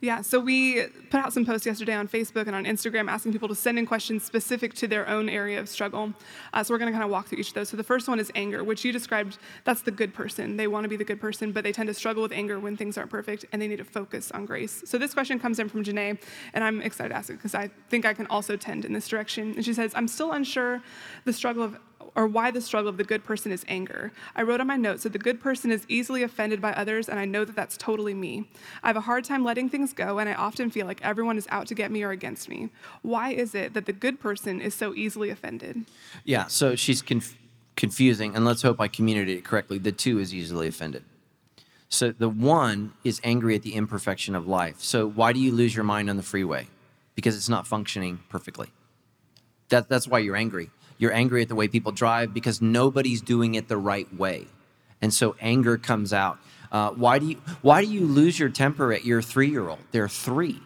[0.00, 3.48] Yeah, so we put out some posts yesterday on Facebook and on Instagram asking people
[3.48, 6.12] to send in questions specific to their own area of struggle.
[6.52, 7.68] Uh, so we're going to kind of walk through each of those.
[7.68, 10.56] So the first one is anger, which you described that's the good person.
[10.56, 12.76] They want to be the good person, but they tend to struggle with anger when
[12.76, 14.82] things aren't perfect and they need to focus on grace.
[14.86, 16.18] So this question comes in from Janae,
[16.54, 19.08] and I'm excited to ask it because I think I can also tend in this
[19.08, 19.54] direction.
[19.56, 20.82] And she says, I'm still unsure
[21.24, 21.78] the struggle of
[22.16, 24.10] or why the struggle of the good person is anger.
[24.34, 27.20] I wrote on my notes that the good person is easily offended by others, and
[27.20, 28.48] I know that that's totally me.
[28.82, 31.46] I have a hard time letting things go, and I often feel like everyone is
[31.50, 32.70] out to get me or against me.
[33.02, 35.84] Why is it that the good person is so easily offended?
[36.24, 37.36] yeah, so she's conf-
[37.76, 39.78] confusing, and let's hope I communicated it correctly.
[39.78, 41.04] The two is easily offended.
[41.88, 44.80] So the one is angry at the imperfection of life.
[44.80, 46.66] So why do you lose your mind on the freeway?
[47.14, 48.68] Because it's not functioning perfectly.
[49.68, 50.70] That, that's why you're angry.
[50.98, 54.46] You're angry at the way people drive because nobody's doing it the right way.
[55.02, 56.38] And so anger comes out.
[56.72, 59.80] Uh, why, do you, why do you lose your temper at your three year old?
[59.92, 60.60] They're three.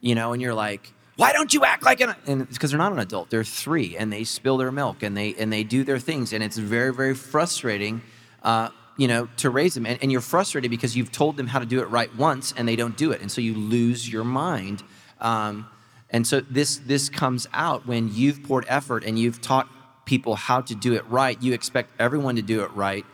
[0.00, 2.78] You know, and you're like, why don't you act like an and it's because they're
[2.78, 3.30] not an adult.
[3.30, 6.34] They're three and they spill their milk and they and they do their things.
[6.34, 8.02] And it's very, very frustrating
[8.42, 9.86] uh, you know, to raise them.
[9.86, 12.66] And, and you're frustrated because you've told them how to do it right once and
[12.66, 13.20] they don't do it.
[13.20, 14.82] And so you lose your mind.
[15.20, 15.68] Um,
[16.10, 19.68] and so this this comes out when you've poured effort and you've taught
[20.04, 21.40] people how to do it right.
[21.42, 23.04] You expect everyone to do it right,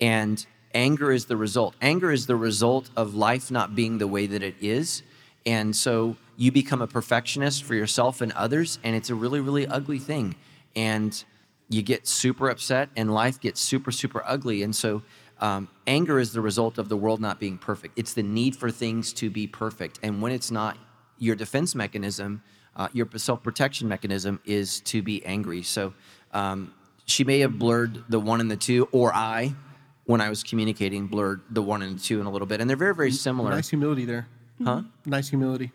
[0.00, 1.76] and anger is the result.
[1.82, 5.02] Anger is the result of life not being the way that it is,
[5.44, 9.66] and so you become a perfectionist for yourself and others, and it's a really really
[9.66, 10.34] ugly thing.
[10.74, 11.22] And
[11.68, 14.62] you get super upset, and life gets super super ugly.
[14.62, 15.02] And so.
[15.40, 17.96] Um, anger is the result of the world not being perfect.
[17.96, 20.00] It's the need for things to be perfect.
[20.02, 20.76] And when it's not,
[21.18, 22.42] your defense mechanism,
[22.76, 25.62] uh, your self protection mechanism is to be angry.
[25.62, 25.94] So
[26.32, 26.72] um,
[27.06, 29.54] she may have blurred the one and the two, or I,
[30.04, 32.60] when I was communicating, blurred the one and the two in a little bit.
[32.60, 33.50] And they're very, very similar.
[33.50, 34.26] Nice humility there.
[34.62, 34.82] Huh?
[35.04, 35.70] Nice humility.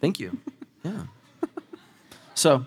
[0.00, 0.38] Thank you.
[0.82, 1.04] Yeah.
[2.34, 2.66] So,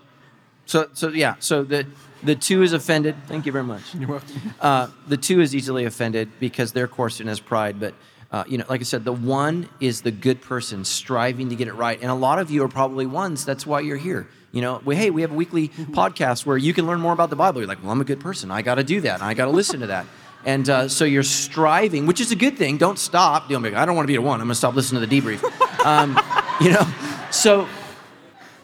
[0.66, 1.36] so, so yeah.
[1.38, 1.86] So the
[2.22, 3.16] the two is offended.
[3.26, 3.94] Thank you very much.
[3.94, 4.54] You're welcome.
[4.60, 7.80] Uh, the two is easily offended because their core sin is pride.
[7.80, 7.94] But
[8.32, 11.66] Uh, you know, like I said, the one is the good person striving to get
[11.66, 12.00] it right.
[12.00, 13.44] And a lot of you are probably ones.
[13.44, 14.28] That's why you're here.
[14.52, 17.30] You know, we, hey, we have a weekly podcast where you can learn more about
[17.30, 17.60] the Bible.
[17.60, 18.50] You're like, well, I'm a good person.
[18.50, 19.20] I got to do that.
[19.20, 20.06] I got to listen to that.
[20.44, 22.78] And uh, so you're striving, which is a good thing.
[22.78, 23.48] Don't stop.
[23.48, 24.40] Don't be like, I don't want to be a one.
[24.40, 25.42] I'm going to stop listening to the debrief.
[25.80, 26.20] Um,
[26.60, 26.86] you know,
[27.30, 27.66] so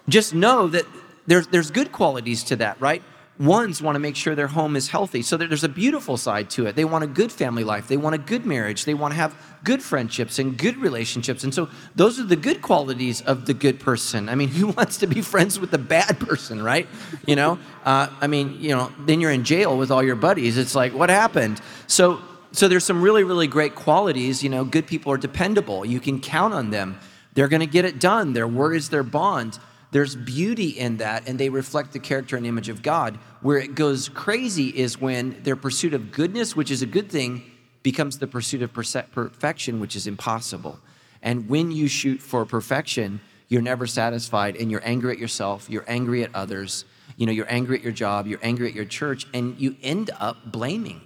[0.07, 0.85] just know that
[1.27, 3.03] there's, there's good qualities to that, right?
[3.39, 5.21] Ones want to make sure their home is healthy.
[5.21, 6.75] So there's a beautiful side to it.
[6.75, 7.87] They want a good family life.
[7.87, 8.87] They want a good marriage.
[8.87, 11.45] They want to have good friendships and good relationships.
[11.45, 14.31] And so those are the good qualities of the good person.
[14.31, 16.89] I mean, who wants to be friends with the bad person, right?
[17.27, 20.57] You know, uh, I mean, you know, then you're in jail with all your buddies.
[20.57, 21.61] It's like, what happened?
[21.89, 22.23] So,
[22.53, 24.43] so there's some really, really great qualities.
[24.43, 25.85] You know, good people are dependable.
[25.85, 26.99] You can count on them.
[27.35, 28.33] They're going to get it done.
[28.33, 29.59] Their word is their bond.
[29.97, 33.19] There's beauty in that, and they reflect the character and image of God.
[33.41, 37.51] Where it goes crazy is when their pursuit of goodness, which is a good thing,
[37.83, 40.79] becomes the pursuit of perfection, which is impossible.
[41.23, 45.87] And when you shoot for perfection, you're never satisfied, and you're angry at yourself, you're
[45.89, 46.85] angry at others,
[47.17, 50.11] you know, you're angry at your job, you're angry at your church, and you end
[50.21, 51.01] up blaming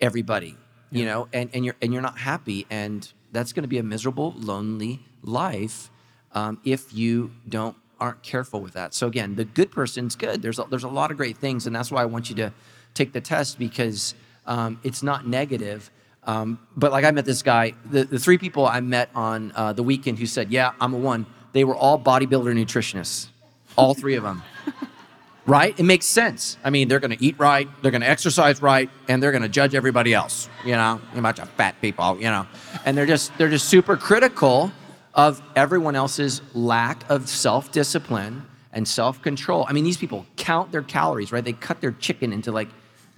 [0.00, 0.56] everybody,
[0.90, 3.84] you know, and, and you're and you're not happy, and that's going to be a
[3.84, 5.88] miserable, lonely life
[6.32, 8.92] um, if you don't aren't careful with that.
[8.92, 10.42] So again, the good person's good.
[10.42, 12.52] There's a, there's a lot of great things, and that's why I want you to
[12.92, 14.14] take the test because
[14.46, 15.90] um, it's not negative.
[16.24, 19.72] Um, but like I met this guy, the, the three people I met on uh,
[19.72, 23.28] the weekend who said, "Yeah, I'm a one." They were all bodybuilder nutritionists,
[23.76, 24.42] all three of them.
[25.46, 25.78] right?
[25.78, 26.58] It makes sense.
[26.62, 29.42] I mean, they're going to eat right, they're going to exercise right, and they're going
[29.42, 30.50] to judge everybody else.
[30.64, 32.18] You know, a bunch of fat people.
[32.18, 32.46] You know,
[32.84, 34.72] and they're just they're just super critical
[35.14, 39.64] of everyone else's lack of self discipline and self control.
[39.68, 41.44] I mean, these people count their calories, right?
[41.44, 42.68] They cut their chicken into like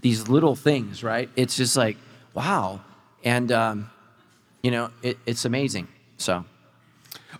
[0.03, 1.29] these little things, right?
[1.37, 1.97] It's just like,
[2.35, 2.81] wow.
[3.25, 3.91] And, um,
[4.63, 5.89] you know, it, it's amazing.
[6.19, 6.45] So.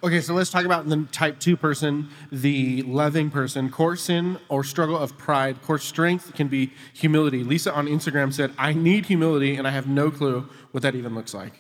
[0.03, 3.71] Okay, so let's talk about the type two person, the loving person.
[3.71, 5.63] Core sin or struggle of pride.
[5.63, 7.43] Core strength can be humility.
[7.43, 11.15] Lisa on Instagram said, I need humility, and I have no clue what that even
[11.15, 11.53] looks like.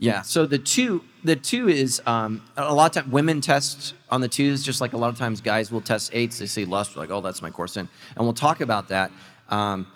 [0.00, 0.22] Yeah.
[0.22, 4.28] So the two, the two is um, a lot of times women test on the
[4.28, 6.38] twos, just like a lot of times guys will test eights.
[6.38, 7.86] They see lust, like, oh, that's my core sin,
[8.16, 9.10] and we'll talk about that.
[9.44, 9.86] Because um,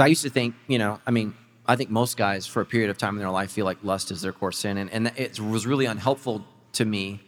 [0.00, 1.34] I used to think, you know, I mean,
[1.66, 4.12] I think most guys for a period of time in their life feel like lust
[4.12, 7.20] is their core sin, and, and it was really unhelpful to me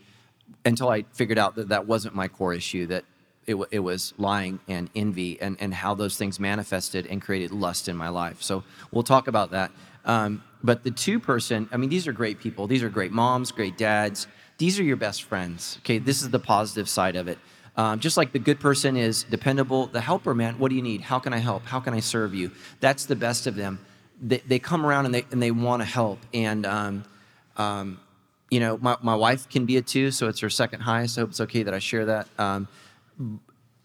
[0.65, 2.87] until I figured out that that wasn't my core issue.
[2.87, 3.05] That
[3.47, 7.89] it, it was lying and envy, and, and how those things manifested and created lust
[7.89, 8.41] in my life.
[8.41, 8.63] So
[8.93, 9.73] we'll talk about that.
[10.05, 12.67] Um, but the two person, I mean, these are great people.
[12.67, 14.27] These are great moms, great dads.
[14.59, 15.79] These are your best friends.
[15.81, 17.39] Okay, this is the positive side of it.
[17.77, 21.01] Um, just like the good person is dependable, the helper, man, what do you need?
[21.01, 21.65] How can I help?
[21.65, 22.51] How can I serve you?
[22.81, 23.79] That's the best of them.
[24.21, 26.19] They, they come around and they, and they want to help.
[26.35, 27.05] And, um,
[27.57, 28.01] um,
[28.51, 31.17] you know, my, my wife can be a two, so it's her second highest.
[31.17, 32.29] I hope it's okay that I share that.
[32.39, 32.69] Um,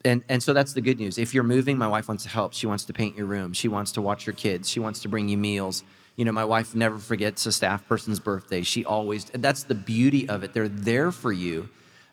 [0.03, 1.17] and, and so that's the good news.
[1.17, 2.53] If you're moving, my wife wants to help.
[2.53, 3.53] She wants to paint your room.
[3.53, 4.69] She wants to watch your kids.
[4.69, 5.83] She wants to bring you meals
[6.15, 8.61] you know, my wife never forgets a staff person's birthday.
[8.61, 10.53] She always, that's the beauty of it.
[10.53, 11.69] They're there for you.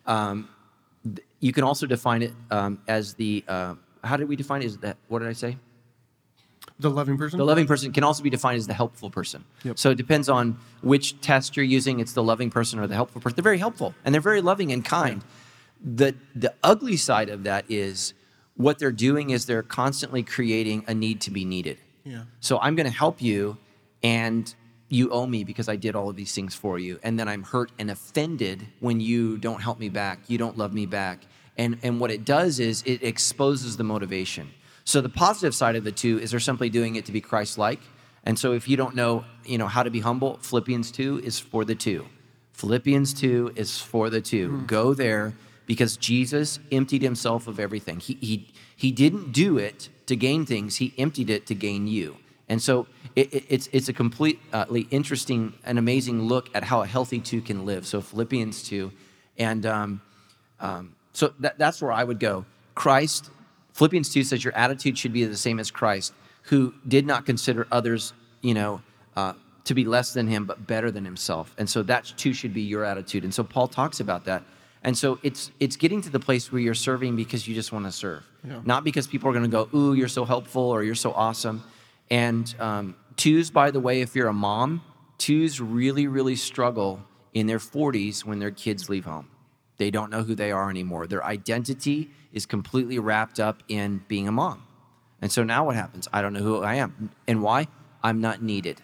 [0.06, 0.48] Um,
[1.40, 4.66] you can also define it um, as the, uh, how did we define it?
[4.66, 5.56] Is that, what did I say?
[6.78, 7.38] The loving person?
[7.38, 9.44] The loving person can also be defined as the helpful person.
[9.62, 9.78] Yep.
[9.78, 12.00] So it depends on which test you're using.
[12.00, 13.36] It's the loving person or the helpful person.
[13.36, 15.22] They're very helpful and they're very loving and kind.
[15.84, 18.14] The, the ugly side of that is
[18.56, 21.78] what they're doing is they're constantly creating a need to be needed.
[22.04, 22.24] Yeah.
[22.40, 23.58] So I'm going to help you
[24.02, 24.54] and
[24.88, 26.98] you owe me because I did all of these things for you.
[27.02, 30.74] And then I'm hurt and offended when you don't help me back, you don't love
[30.74, 31.20] me back.
[31.56, 34.50] And, and what it does is it exposes the motivation.
[34.84, 37.80] So the positive side of the two is they're simply doing it to be Christ-like.
[38.24, 41.38] And so if you don't know, you know how to be humble, Philippians 2 is
[41.38, 42.06] for the two.
[42.52, 44.66] Philippians 2 is for the 2 mm.
[44.66, 45.34] Go there
[45.66, 47.98] because Jesus emptied himself of everything.
[47.98, 52.16] He, he, he didn't do it to gain things, he emptied it to gain you.
[52.52, 52.86] And so
[53.16, 57.40] it, it, it's, it's a completely interesting and amazing look at how a healthy two
[57.40, 57.86] can live.
[57.86, 58.92] So Philippians 2.
[59.38, 60.02] And um,
[60.60, 62.44] um, so that, that's where I would go.
[62.74, 63.30] Christ,
[63.72, 66.12] Philippians 2 says your attitude should be the same as Christ,
[66.42, 68.12] who did not consider others,
[68.42, 68.82] you know,
[69.16, 69.32] uh,
[69.64, 71.54] to be less than him, but better than himself.
[71.56, 73.24] And so that too should be your attitude.
[73.24, 74.42] And so Paul talks about that.
[74.84, 77.86] And so it's it's getting to the place where you're serving because you just want
[77.86, 78.60] to serve, yeah.
[78.64, 81.62] not because people are going to go, "Ooh, you're so helpful" or "You're so awesome."
[82.12, 84.82] And um, twos, by the way, if you're a mom,
[85.16, 87.00] twos really, really struggle
[87.32, 89.30] in their 40s when their kids leave home.
[89.78, 91.06] They don't know who they are anymore.
[91.06, 94.62] Their identity is completely wrapped up in being a mom.
[95.22, 96.06] And so now what happens?
[96.12, 97.10] I don't know who I am.
[97.26, 97.66] And why?
[98.02, 98.82] I'm not needed.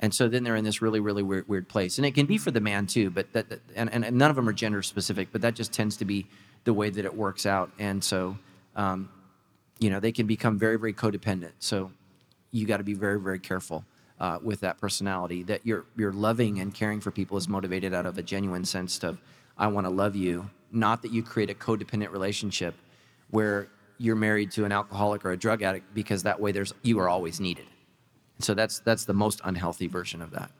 [0.00, 1.96] And so then they're in this really, really weird, weird place.
[1.96, 4.36] And it can be for the man too, but that, that and, and, none of
[4.36, 6.26] them are gender specific, but that just tends to be
[6.64, 7.70] the way that it works out.
[7.78, 8.36] And so,
[8.74, 9.10] um,
[9.78, 11.52] you know, they can become very, very codependent.
[11.60, 11.92] So
[12.52, 13.84] you got to be very, very careful
[14.20, 18.06] uh, with that personality that you're, you're loving and caring for people is motivated out
[18.06, 19.20] of a genuine sense of,
[19.58, 22.74] I want to love you, not that you create a codependent relationship
[23.30, 26.98] where you're married to an alcoholic or a drug addict because that way there's, you
[27.00, 27.66] are always needed.
[28.38, 30.50] So that's that's the most unhealthy version of that.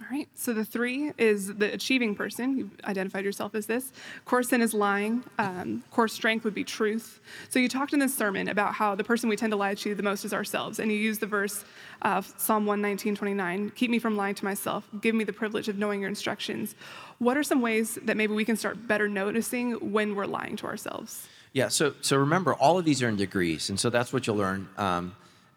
[0.00, 0.28] All right.
[0.34, 2.58] So the three is the achieving person.
[2.58, 3.92] You've identified yourself as this.
[4.24, 5.22] Core sin is lying.
[5.38, 7.20] Um, core strength would be truth.
[7.48, 9.94] So you talked in this sermon about how the person we tend to lie to
[9.94, 11.64] the most is ourselves, and you used the verse
[12.02, 13.70] of Psalm 119, 29.
[13.70, 14.88] Keep me from lying to myself.
[15.00, 16.74] Give me the privilege of knowing your instructions.
[17.18, 20.66] What are some ways that maybe we can start better noticing when we're lying to
[20.66, 21.28] ourselves?
[21.52, 21.68] Yeah.
[21.68, 24.68] So so remember, all of these are in degrees, and so that's what you'll learn.
[24.76, 25.14] Um,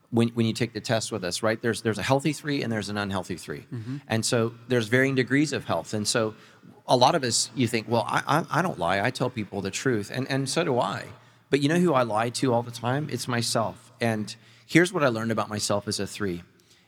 [0.09, 1.61] when, when you take the test with us, right?
[1.61, 3.97] There's there's a healthy three and there's an unhealthy 3 Mm-hmm.
[4.07, 5.93] and so there's varying degrees of health.
[5.93, 6.33] And so
[6.87, 9.01] a lot of us, you think, well, I, I, I don't lie.
[9.01, 11.03] I tell people the truth, and and so do I.
[11.49, 13.07] But you know who I lie to all the time?
[13.11, 13.91] It's myself.
[13.99, 14.33] And
[14.65, 16.43] here's what I learned about myself as a three: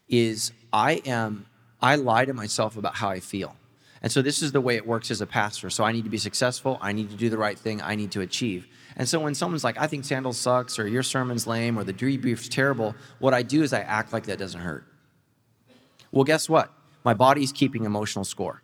[0.07, 1.45] is I am
[1.81, 3.55] I lie to myself about how I feel.
[4.01, 5.69] And so this is the way it works as a pastor.
[5.69, 6.77] So I need to be successful.
[6.81, 7.81] I need to do the right thing.
[7.81, 8.65] I need to achieve.
[8.99, 11.93] And so when someone's like, I think sandals sucks, or your sermon's lame, or the
[11.93, 14.83] debrief's terrible, what I do is I act like that doesn't hurt.
[16.11, 16.71] Well, guess what?
[17.05, 18.61] My body's keeping emotional score.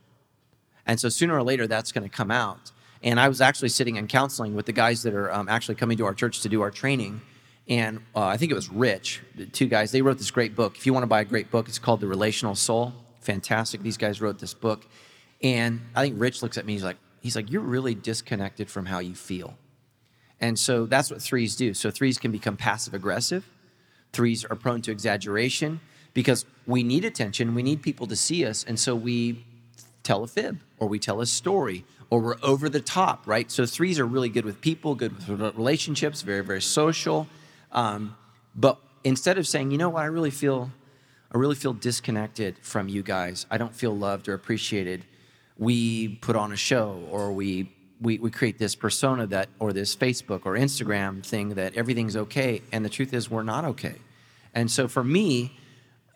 [0.85, 2.73] And so sooner or later, that's going to come out.
[3.01, 5.97] And I was actually sitting in counseling with the guys that are um, actually coming
[5.99, 7.21] to our church to do our training.
[7.69, 10.75] And uh, I think it was Rich, the two guys, they wrote this great book.
[10.75, 12.93] If you want to buy a great book, it's called The Relational Soul.
[13.21, 13.83] Fantastic.
[13.83, 14.85] These guys wrote this book.
[15.41, 18.85] And I think Rich looks at me, he's like, he's like, you're really disconnected from
[18.85, 19.57] how you feel.
[20.39, 21.73] And so that's what threes do.
[21.73, 23.47] So threes can become passive aggressive.
[24.11, 25.79] Threes are prone to exaggeration
[26.13, 27.55] because we need attention.
[27.55, 28.63] We need people to see us.
[28.63, 29.45] And so we
[30.03, 33.49] tell a fib or we tell a story or we're over the top, right?
[33.51, 37.27] So threes are really good with people, good with relationships, very, very social.
[37.71, 38.15] Um,
[38.55, 40.71] but instead of saying, you know what, I really feel,
[41.33, 43.45] I really feel disconnected from you guys.
[43.49, 45.05] I don't feel loved or appreciated.
[45.57, 47.74] We put on a show or we
[48.05, 52.61] we, we create this persona that or this facebook or instagram thing that everything's okay
[52.71, 53.95] and the truth is we're not okay.
[54.53, 55.57] And so for me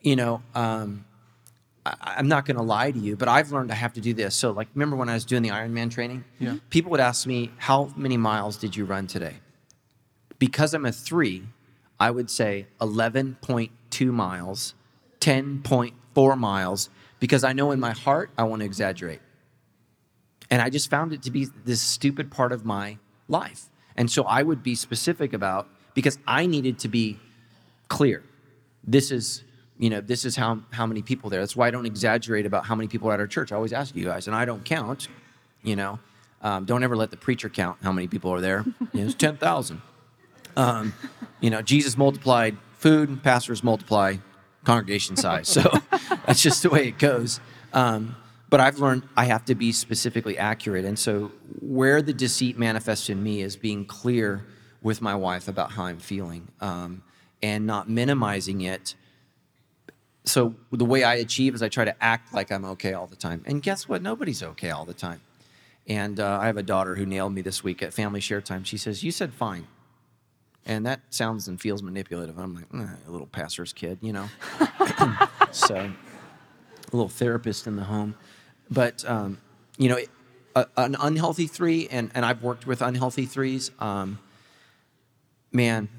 [0.01, 1.03] you know um,
[1.85, 4.13] I, i'm not going to lie to you but i've learned i have to do
[4.13, 4.35] this.
[4.35, 6.23] So like remember when i was doing the ironman training?
[6.39, 6.57] Yeah.
[6.69, 9.37] people would ask me how many miles did you run today?
[10.37, 11.43] Because i'm a three
[11.99, 14.75] i would say 11.2 miles
[15.19, 19.19] 10.4 miles because i know in my heart i want to exaggerate
[20.49, 22.97] and I just found it to be this stupid part of my
[23.27, 23.69] life.
[23.95, 27.19] And so I would be specific about because I needed to be
[27.87, 28.23] clear.
[28.83, 29.43] This is,
[29.77, 31.39] you know, this is how how many people there.
[31.41, 33.51] That's why I don't exaggerate about how many people are at our church.
[33.51, 35.07] I always ask you guys, and I don't count.
[35.61, 35.99] You know,
[36.41, 38.63] um, don't ever let the preacher count how many people are there.
[38.65, 39.81] You know, it's ten thousand.
[40.55, 40.93] Um,
[41.41, 44.15] you know, Jesus multiplied food, pastors multiply
[44.63, 45.47] congregation size.
[45.47, 45.61] So
[46.25, 47.39] that's just the way it goes.
[47.73, 48.15] Um,
[48.49, 50.85] but I've learned I have to be specifically accurate.
[50.85, 51.31] And so,
[51.61, 54.45] where the deceit manifests in me is being clear
[54.81, 57.03] with my wife about how I'm feeling um,
[57.43, 58.95] and not minimizing it.
[60.25, 63.15] So, the way I achieve is I try to act like I'm okay all the
[63.15, 63.43] time.
[63.45, 64.01] And guess what?
[64.01, 65.21] Nobody's okay all the time.
[65.87, 68.63] And uh, I have a daughter who nailed me this week at family share time.
[68.63, 69.67] She says, You said fine.
[70.65, 72.37] And that sounds and feels manipulative.
[72.37, 74.29] I'm like, eh, a little pastor's kid, you know?
[75.51, 78.15] so, a little therapist in the home.
[78.71, 79.39] But, um,
[79.77, 79.99] you know,
[80.55, 84.19] a, an unhealthy three, and, and I've worked with unhealthy threes, um,
[85.51, 85.89] man,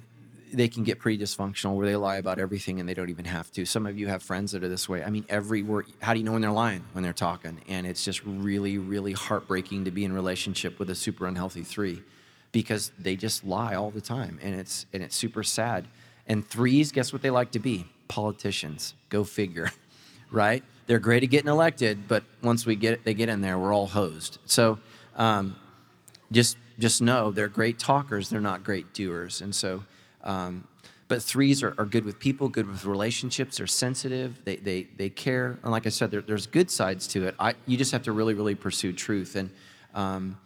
[0.52, 3.50] they can get pretty dysfunctional where they lie about everything and they don't even have
[3.52, 3.64] to.
[3.64, 5.02] Some of you have friends that are this way.
[5.04, 6.84] I mean, every word, how do you know when they're lying?
[6.92, 7.60] When they're talking.
[7.68, 12.02] And it's just really, really heartbreaking to be in relationship with a super unhealthy three
[12.52, 15.86] because they just lie all the time and it's and it's super sad.
[16.26, 17.86] And threes, guess what they like to be?
[18.08, 18.94] Politicians.
[19.08, 19.70] Go figure.
[20.30, 20.64] right?
[20.90, 23.86] They're great at getting elected, but once we get they get in there, we're all
[23.86, 24.38] hosed.
[24.44, 24.80] So
[25.14, 25.54] um,
[26.32, 29.40] just just know they're great talkers, they're not great doers.
[29.40, 29.84] And so
[30.24, 30.66] um,
[31.06, 33.58] but threes are, are good with people, good with relationships.
[33.58, 34.44] They're sensitive.
[34.44, 35.60] They, they, they care.
[35.62, 37.36] And like I said, there, there's good sides to it.
[37.38, 39.36] I, you just have to really, really pursue truth.
[39.36, 39.50] And
[39.94, 40.38] um,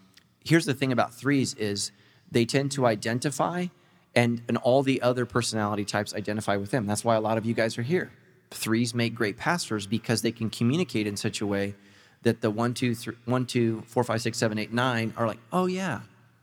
[0.44, 1.90] here's the thing about threes is
[2.30, 3.68] they tend to identify
[4.14, 6.86] and, and all the other personality types identify with them.
[6.86, 8.10] That's why a lot of you guys are here.
[8.54, 11.74] Threes make great pastors because they can communicate in such a way
[12.22, 15.38] that the one, two, three, one, two, four, five, six, seven, eight, nine are like,
[15.52, 16.00] oh yeah.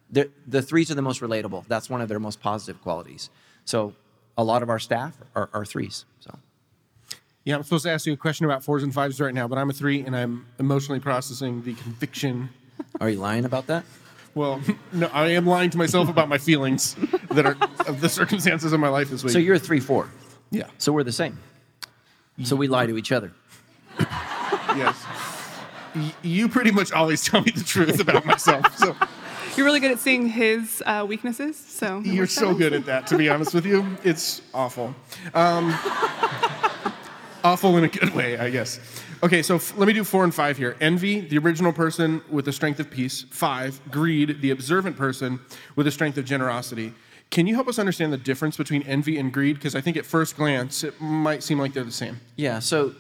[0.10, 1.66] They're, the threes are the most relatable.
[1.68, 3.30] That's one of their most positive qualities.
[3.64, 3.94] So
[4.38, 6.06] a lot of our staff are, are threes.
[6.20, 6.38] So
[7.46, 9.58] Yeah, I'm supposed to ask you a question about fours and fives right now, but
[9.58, 12.50] I'm a three and I'm emotionally processing the conviction.
[13.00, 13.86] Are you lying about that?
[14.36, 16.96] Well, no, I am lying to myself about my feelings
[17.32, 17.56] that are
[17.88, 19.32] of the circumstances of my life this week.
[19.32, 20.10] So you're a three four.
[20.52, 21.40] yeah, So we're the same.
[22.44, 23.32] So we lie to each other.
[24.00, 25.06] yes.
[25.96, 28.78] Y- you pretty much always tell me the truth about myself.
[28.78, 28.96] So
[29.58, 31.58] You're really good at seeing his uh, weaknesses.
[31.58, 32.58] So it you're works so out.
[32.58, 33.98] good at that, to be honest with you.
[34.04, 34.96] It's awful.
[35.34, 35.74] Um,
[37.44, 38.80] awful in a good way, I guess.
[39.24, 40.76] Okay, so f- let me do four and five here.
[40.82, 43.26] Envy, the original person with the strength of peace.
[43.30, 45.40] Five, greed, the observant person
[45.76, 46.94] with the strength of generosity.
[47.32, 49.56] Can you help us understand the difference between envy and greed?
[49.56, 52.20] Because I think at first glance, it might seem like they're the same.
[52.36, 52.60] Yeah.
[52.60, 52.94] So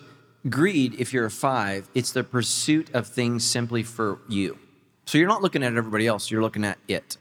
[0.50, 4.58] greed, if you're a five, it's the pursuit of things simply for you.
[5.06, 7.18] So you're not looking at everybody else, you're looking at it.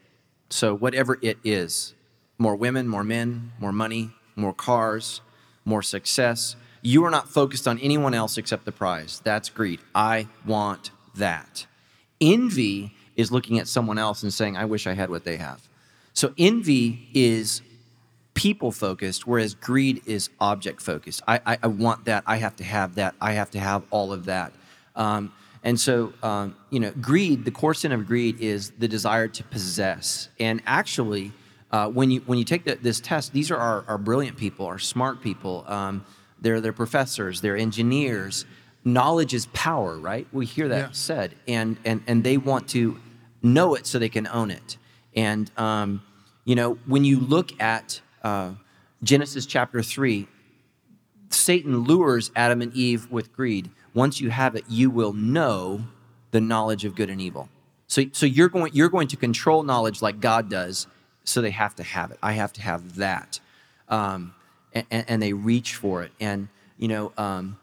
[0.50, 1.94] So whatever it is
[2.38, 5.20] more women, more men, more money, more cars,
[5.64, 6.56] more success.
[6.80, 9.20] You are not focused on anyone else except the prize.
[9.22, 9.80] That's greed.
[9.94, 11.66] I want that.
[12.20, 15.68] Envy is looking at someone else and saying, I wish I had what they have.
[16.12, 17.62] So envy is
[18.34, 21.22] people focused, whereas greed is object focused.
[21.28, 22.24] I, I, I want that.
[22.26, 23.14] I have to have that.
[23.20, 24.52] I have to have all of that.
[24.96, 25.32] Um,
[25.62, 29.44] and so, um, you know, greed, the core sin of greed is the desire to
[29.44, 30.28] possess.
[30.38, 31.32] And actually,
[31.70, 34.66] uh, when, you, when you take the, this test, these are our, our brilliant people,
[34.66, 35.64] our smart people.
[35.68, 36.04] Um,
[36.40, 38.46] they're, they're professors, they're engineers.
[38.84, 40.26] Knowledge is power, right?
[40.32, 40.88] We hear that Yeah.
[40.92, 41.34] said.
[41.46, 42.98] And, and, and they want to
[43.42, 44.78] know it so they can own it.
[45.14, 46.02] And, um,
[46.44, 48.52] you know, when you look at uh,
[49.02, 50.28] Genesis chapter 3,
[51.30, 53.70] Satan lures Adam and Eve with greed.
[53.94, 55.82] Once you have it, you will know
[56.30, 57.48] the knowledge of good and evil.
[57.86, 60.86] So, so you're, going, you're going to control knowledge like God does,
[61.24, 62.18] so they have to have it.
[62.22, 63.40] I have to have that.
[63.88, 64.34] Um,
[64.72, 66.12] and, and they reach for it.
[66.20, 66.48] And,
[66.78, 67.58] you know, um,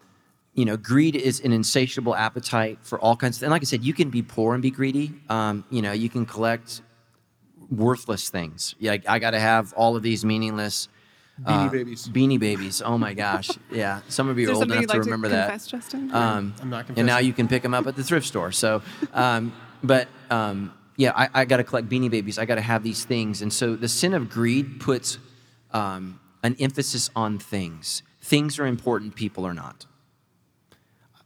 [0.54, 3.84] you know, greed is an insatiable appetite for all kinds of And like I said,
[3.84, 5.14] you can be poor and be greedy.
[5.30, 6.82] Um, you know, you can collect
[7.70, 8.76] worthless things.
[8.80, 10.88] Yeah, I, I got to have all of these meaningless
[11.42, 12.08] Beanie uh, babies.
[12.08, 12.82] Beanie babies.
[12.82, 13.50] Oh my gosh.
[13.72, 14.02] Yeah.
[14.08, 15.50] Some of you are old enough you'd to like remember to that.
[15.50, 16.12] confess, Justin?
[16.14, 18.52] Um, I'm not and now you can pick them up at the thrift store.
[18.52, 18.82] So,
[19.14, 19.54] um,
[19.84, 22.40] but um, yeah, I, I got to collect Beanie Babies.
[22.40, 23.42] I got to have these things.
[23.42, 25.20] And so the sin of greed puts
[25.72, 28.02] um, an emphasis on things.
[28.22, 29.86] Things are important, people are not.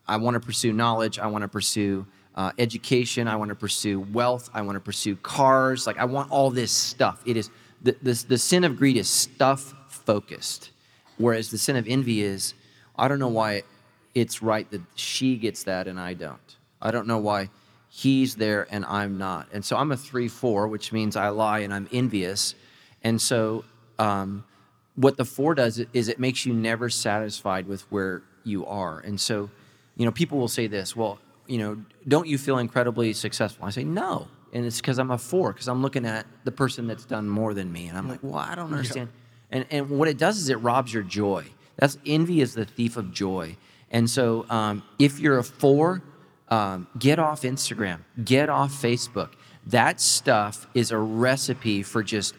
[0.07, 1.19] I want to pursue knowledge.
[1.19, 2.05] I want to pursue
[2.35, 3.27] uh, education.
[3.27, 4.49] I want to pursue wealth.
[4.53, 5.85] I want to pursue cars.
[5.85, 7.21] Like I want all this stuff.
[7.25, 7.49] It is
[7.81, 10.71] the, the, the sin of greed is stuff focused,
[11.17, 12.53] whereas the sin of envy is
[12.95, 13.63] I don't know why
[14.13, 16.55] it's right that she gets that and I don't.
[16.81, 17.49] I don't know why
[17.89, 19.47] he's there and I'm not.
[19.51, 22.55] And so I'm a three four, which means I lie and I'm envious.
[23.03, 23.65] And so
[23.99, 24.43] um,
[24.95, 28.99] what the four does is it makes you never satisfied with where you are.
[28.99, 29.49] And so,
[29.95, 31.19] you know, people will say this, well,
[31.51, 31.77] you know,
[32.07, 33.65] don't you feel incredibly successful?
[33.65, 34.29] I say, no.
[34.53, 37.53] And it's because I'm a four, because I'm looking at the person that's done more
[37.53, 37.87] than me.
[37.87, 39.09] And I'm like, well, I don't understand.
[39.51, 41.45] And, and what it does is it robs your joy.
[41.75, 43.57] That's envy is the thief of joy.
[43.91, 46.01] And so um, if you're a four,
[46.47, 49.31] um, get off Instagram, get off Facebook.
[49.67, 52.33] That stuff is a recipe for just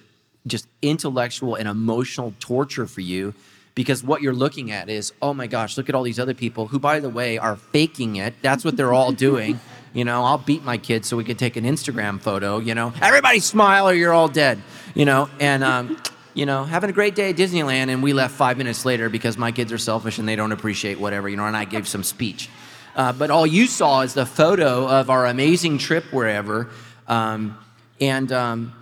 [0.47, 3.33] just intellectual and emotional torture for you
[3.75, 6.67] because what you're looking at is oh my gosh look at all these other people
[6.67, 8.35] who by the way are faking it.
[8.43, 9.61] That's what they're all doing.
[9.95, 12.93] You know i'll beat my kids so we can take an instagram photo you know.
[13.01, 14.63] Everybody smile or you're all dead
[14.95, 15.29] you know.
[15.41, 16.03] And um,
[16.35, 19.37] you know having a great day at disneyland and we left five minutes later because
[19.37, 22.03] my kids are selfish and they don't appreciate whatever you know and i gave some
[22.03, 22.49] speech.
[22.95, 26.69] Uh, but all you saw is the photo of our amazing trip wherever
[27.09, 27.59] um,
[28.01, 28.73] and um,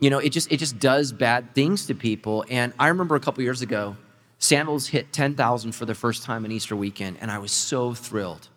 [0.00, 2.44] you know it just it just does bad things to people.
[2.50, 3.96] And i remember a couple years ago
[4.38, 8.48] sandals hit 10000 for the first time in easter weekend and i was so thrilled.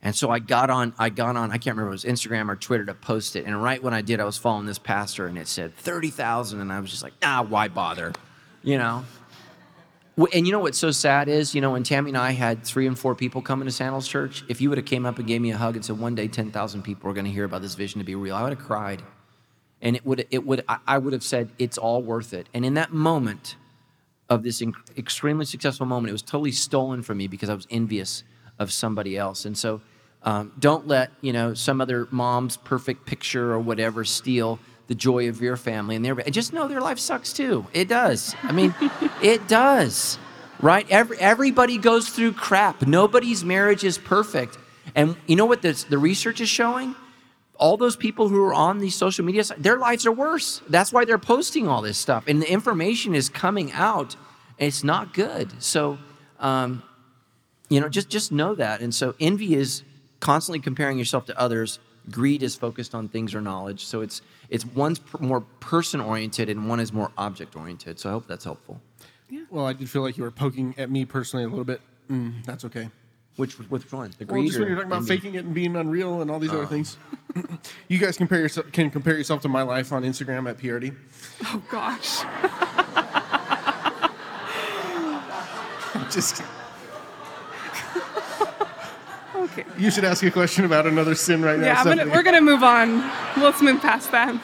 [0.00, 2.48] And so i got on i got on i can't remember if it was instagram
[2.48, 5.26] or twitter to post it and right when i did i was following this pastor
[5.26, 8.12] and it said 30000 and i was just like ah why bother?
[8.62, 9.04] You know?
[10.32, 12.86] And you know what's so sad is you know when tammy and i had three
[12.86, 15.40] and four people coming to sandals church if you would have came up and gave
[15.40, 17.74] me a hug and said one day 10000 people are going to hear about this
[17.74, 19.02] vision to be real i would have cried.
[19.80, 22.48] And it would it would I would have said it's all worth it.
[22.52, 23.56] And in that moment
[24.28, 27.66] of this inc- extremely successful moment, it was totally stolen from me because I was
[27.70, 28.24] envious
[28.58, 29.44] of somebody else.
[29.44, 29.80] And so,
[30.22, 34.58] um, don't let you know some other mom's perfect picture or whatever steal
[34.88, 36.18] the joy of your family and their.
[36.18, 37.66] And just know their life sucks too.
[37.72, 38.34] It does.
[38.42, 38.74] I mean,
[39.22, 40.18] it does.
[40.60, 40.90] Right?
[40.90, 42.84] Every, everybody goes through crap.
[42.86, 44.58] Nobody's marriage is perfect.
[44.94, 46.96] And you know what this, the research is showing?
[47.58, 50.62] All those people who are on these social media sites, their lives are worse.
[50.68, 52.24] That's why they're posting all this stuff.
[52.26, 54.14] And the information is coming out,
[54.58, 55.62] and it's not good.
[55.62, 55.98] So,
[56.38, 56.82] um,
[57.68, 58.80] you know, just just know that.
[58.80, 59.82] And so envy is
[60.20, 61.78] constantly comparing yourself to others.
[62.10, 63.84] Greed is focused on things or knowledge.
[63.84, 67.98] So it's it's one's more person oriented and one is more object oriented.
[67.98, 68.80] So I hope that's helpful.
[69.28, 69.42] Yeah.
[69.50, 71.82] Well, I did feel like you were poking at me personally a little bit.
[72.10, 72.88] Mm, that's okay.
[73.38, 74.12] Which which one?
[74.18, 76.40] The Well, greed just when you're talking about faking it and being unreal and all
[76.40, 76.66] these other uh.
[76.66, 76.96] things.
[77.88, 80.92] you guys compare yourself, can compare yourself to my life on Instagram at PRD.
[81.44, 82.24] Oh gosh.
[86.12, 86.42] Just
[89.36, 89.64] Okay.
[89.78, 91.66] you should ask a question about another sin right now.
[91.66, 93.02] Yeah, I'm gonna, we're gonna move on.
[93.36, 94.34] Let's move past that.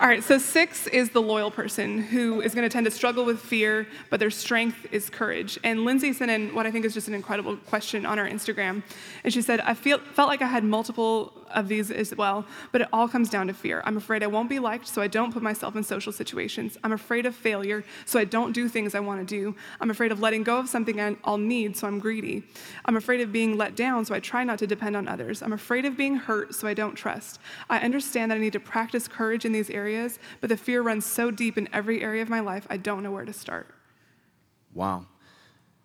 [0.00, 3.40] All right, so six is the loyal person who is gonna tend to struggle with
[3.40, 5.58] fear, but their strength is courage.
[5.64, 8.84] And Lindsay sent in what I think is just an incredible question on our Instagram.
[9.24, 12.82] And she said, I feel, felt like I had multiple of these as well, but
[12.82, 13.82] it all comes down to fear.
[13.86, 16.76] I'm afraid I won't be liked, so I don't put myself in social situations.
[16.84, 19.56] I'm afraid of failure, so I don't do things I wanna do.
[19.80, 22.44] I'm afraid of letting go of something I'll need, so I'm greedy.
[22.84, 25.42] I'm afraid of being let down, so I try not to depend on others.
[25.42, 27.40] I'm afraid of being hurt, so I don't trust.
[27.68, 29.87] I understand that I need to practice courage in these areas,
[30.40, 33.10] but the fear runs so deep in every area of my life, I don't know
[33.10, 33.68] where to start.
[34.74, 35.06] Wow.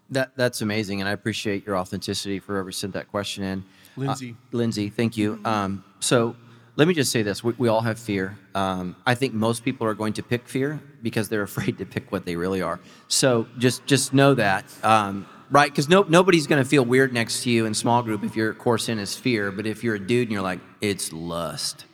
[0.10, 3.64] That, that's amazing, and I appreciate your authenticity for whoever sent that question in.
[3.96, 4.32] Lindsay.
[4.32, 5.40] Uh, Lindsay, thank you.
[5.46, 6.36] Um, so
[6.76, 8.38] let me just say this we, we all have fear.
[8.56, 12.12] Um, I think most people are going to pick fear because they're afraid to pick
[12.12, 12.80] what they really are.
[13.08, 15.70] So just, just know that, um, right?
[15.70, 18.54] Because no, nobody's going to feel weird next to you in small group if your
[18.54, 21.86] core sin is fear, but if you're a dude and you're like, it's lust.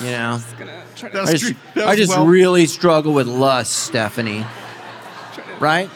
[0.00, 0.40] You know?
[0.58, 1.84] Gonna try to, That's I just, true.
[1.84, 4.44] I just well- really struggle with lust, Stephanie.
[5.60, 5.88] Right?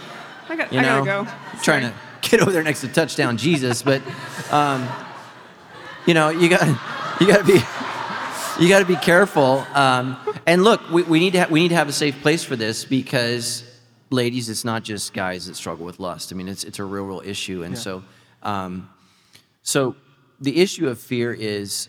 [0.49, 1.61] I, got, You I know, gotta go.
[1.62, 4.01] trying to get over there next to touchdown Jesus, but
[4.53, 4.89] um,
[6.07, 6.66] you know, you got
[7.20, 7.61] you got to be
[8.62, 9.66] you got to be careful.
[9.74, 10.16] Um,
[10.47, 12.55] and look, we, we need to ha- we need to have a safe place for
[12.55, 13.64] this because,
[14.11, 16.32] ladies, it's not just guys that struggle with lust.
[16.32, 18.05] I mean, it's it's a real real issue, and so
[18.45, 18.89] um,
[19.64, 19.97] so
[20.41, 21.89] the issue of fear is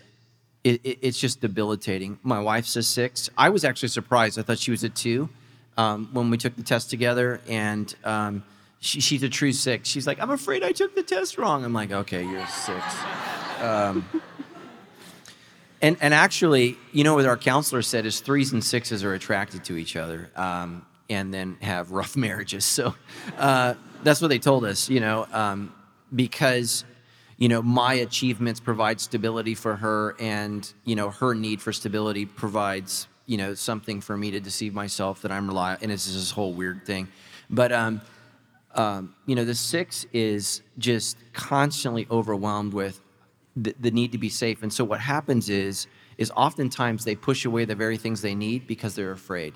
[0.64, 2.18] it, it, it's just debilitating.
[2.22, 3.30] My wife's a six.
[3.36, 4.38] I was actually surprised.
[4.38, 5.28] I thought she was a two
[5.76, 8.42] um, when we took the test together, and um,
[8.80, 9.88] she, she's a true six.
[9.88, 11.64] She's like, I'm afraid I took the test wrong.
[11.64, 12.84] I'm like, okay, you're a six.
[13.60, 14.04] Um,
[15.80, 19.64] and and actually, you know what our counselor said is threes and sixes are attracted
[19.66, 22.64] to each other, um, and then have rough marriages.
[22.64, 22.94] So
[23.38, 24.88] uh, that's what they told us.
[24.88, 25.72] You know, um,
[26.14, 26.84] because
[27.38, 32.26] you know my achievements provide stability for her, and you know her need for stability
[32.26, 35.82] provides you know something for me to deceive myself that I'm reliable.
[35.82, 37.08] And it's this whole weird thing,
[37.48, 37.72] but.
[37.72, 38.00] Um,
[38.74, 43.00] um, you know, the six is just constantly overwhelmed with
[43.56, 44.62] the, the need to be safe.
[44.62, 45.86] And so what happens is,
[46.16, 49.54] is oftentimes they push away the very things they need because they're afraid.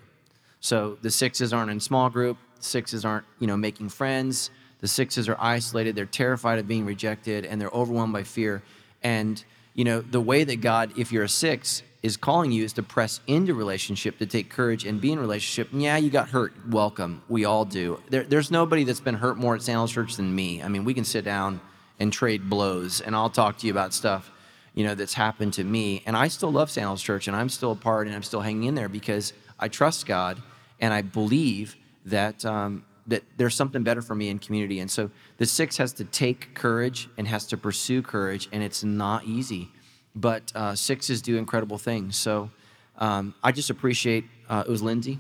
[0.61, 2.37] So the sixes aren't in small group.
[2.59, 4.51] Sixes aren't, you know, making friends.
[4.83, 5.97] The sixes are isolated.
[5.97, 8.63] They're terrified of being rejected, and they're overwhelmed by fear.
[9.03, 9.43] And
[9.75, 12.83] you know, the way that God, if you're a six, is calling you is to
[12.83, 15.73] press into relationship, to take courage and be in relationship.
[15.73, 16.53] And yeah, you got hurt.
[16.69, 17.23] Welcome.
[17.29, 18.03] We all do.
[18.11, 20.63] There, there's nobody that's been hurt more at Sandals Church than me.
[20.63, 21.61] I mean, we can sit down
[22.01, 24.31] and trade blows, and I'll talk to you about stuff,
[24.75, 26.03] you know, that's happened to me.
[26.05, 28.65] And I still love Sandals Church, and I'm still a part, and I'm still hanging
[28.65, 30.43] in there because I trust God,
[30.81, 31.77] and I believe
[32.07, 34.81] that um, that there's something better for me in community.
[34.81, 38.85] And so the six has to take courage and has to pursue courage, and it's
[38.85, 39.71] not easy
[40.15, 42.17] but uh, sixes do incredible things.
[42.17, 42.51] So
[42.99, 45.19] um, I just appreciate uh, it was Lindsay.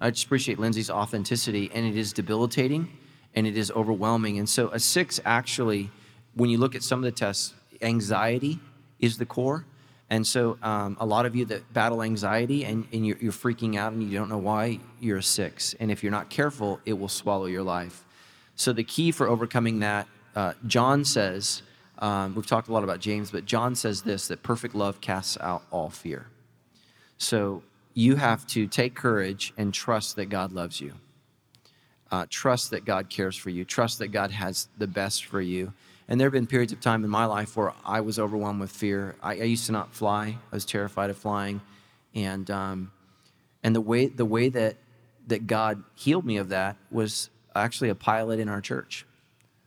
[0.00, 2.90] I just appreciate Lindsay's authenticity, and it is debilitating,
[3.34, 4.38] and it is overwhelming.
[4.38, 5.90] And so a six actually,
[6.34, 8.58] when you look at some of the tests, anxiety
[9.00, 9.64] is the core.
[10.10, 13.76] And so um, a lot of you that battle anxiety and, and you're, you're freaking
[13.76, 15.74] out and you don't know why, you're a six.
[15.78, 18.04] And if you're not careful, it will swallow your life.
[18.56, 21.62] So the key for overcoming that, uh, John says,
[21.98, 25.36] um, we've talked a lot about James, but John says this that perfect love casts
[25.40, 26.26] out all fear.
[27.18, 27.62] So
[27.94, 30.94] you have to take courage and trust that God loves you.
[32.10, 33.64] Uh, trust that God cares for you.
[33.64, 35.74] Trust that God has the best for you.
[36.08, 38.70] And there have been periods of time in my life where I was overwhelmed with
[38.70, 39.14] fear.
[39.22, 40.38] I, I used to not fly.
[40.50, 41.60] I was terrified of flying,
[42.14, 42.92] and um,
[43.62, 44.76] and the way the way that
[45.26, 49.04] that God healed me of that was actually a pilot in our church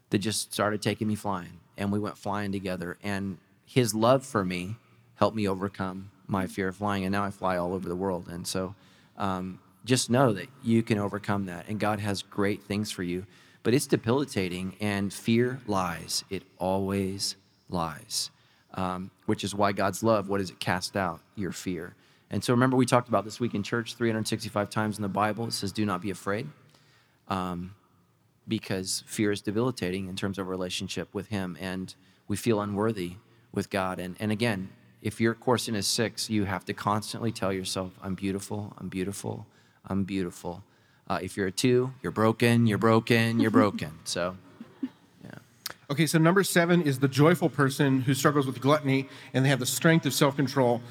[0.10, 2.98] that just started taking me flying, and we went flying together.
[3.04, 4.78] And His love for me
[5.16, 8.28] helped me overcome my fear of flying, and now I fly all over the world.
[8.28, 8.74] And so,
[9.16, 13.28] um, just know that you can overcome that, and God has great things for you.
[13.64, 16.24] But it's debilitating, and fear lies.
[16.30, 17.36] It always
[17.70, 18.32] lies,
[18.74, 21.22] um, which is why God's love, what does it cast out?
[21.36, 21.96] Your fear.
[22.32, 25.46] And so remember, we talked about this week in church 365 times in the Bible.
[25.46, 26.48] It says, Do not be afraid.
[27.28, 27.76] Um,
[28.48, 31.94] because fear is debilitating in terms of relationship with Him, and
[32.28, 33.14] we feel unworthy
[33.52, 34.00] with God.
[34.00, 34.70] And, and again,
[35.02, 39.46] if your quotient is six, you have to constantly tell yourself, I'm beautiful, I'm beautiful,
[39.86, 40.64] I'm beautiful.
[41.12, 43.92] Uh, if you're a two, you're broken, you're broken, you're broken.
[44.06, 44.38] So,
[44.82, 45.32] yeah.
[45.90, 49.60] Okay, so number seven is the joyful person who struggles with gluttony and they have
[49.60, 50.82] the strength of self control.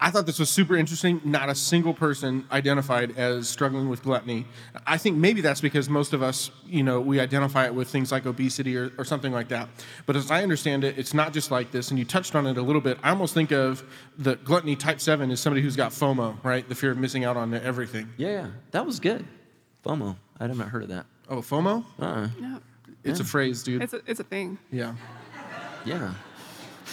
[0.00, 1.20] I thought this was super interesting.
[1.24, 4.46] Not a single person identified as struggling with gluttony.
[4.86, 8.10] I think maybe that's because most of us, you know, we identify it with things
[8.10, 9.68] like obesity or, or something like that.
[10.04, 11.90] But as I understand it, it's not just like this.
[11.90, 12.98] And you touched on it a little bit.
[13.04, 13.84] I almost think of
[14.18, 16.68] the gluttony type seven as somebody who's got FOMO, right?
[16.68, 18.08] The fear of missing out on everything.
[18.16, 19.26] Yeah, that was good.
[19.84, 20.16] FOMO.
[20.38, 21.06] I haven't heard of that.
[21.28, 21.84] Oh, FOMO?
[21.98, 22.28] Uh-uh.
[22.40, 22.58] Yeah.
[23.04, 23.82] It's a phrase, dude.
[23.82, 24.58] It's a, it's a thing.
[24.70, 24.94] yeah.
[25.84, 26.12] Yeah.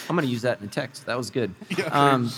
[0.08, 1.04] I'm going to use that in a text.
[1.06, 1.54] That was good.
[1.76, 2.30] Yeah, Um,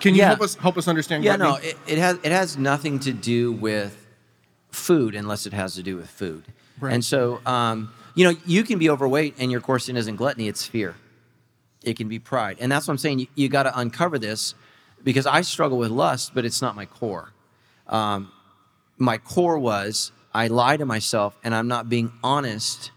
[0.00, 0.28] Can you Yeah.
[0.28, 1.66] help us help us understand yeah, gluttony?
[1.66, 4.06] no, it, it has it has nothing to do with
[4.70, 6.44] food unless it has to do with food.
[6.78, 6.92] Right.
[6.92, 10.46] And so, um, you know, you can be overweight and your core sin isn't gluttony;
[10.46, 10.94] it's fear.
[11.82, 13.20] It can be pride, and that's what I'm saying.
[13.20, 14.54] You, you got to uncover this
[15.02, 17.30] because I struggle with lust, but it's not my core.
[17.88, 18.30] Um,
[18.98, 22.90] my core was I lie to myself, and I'm not being honest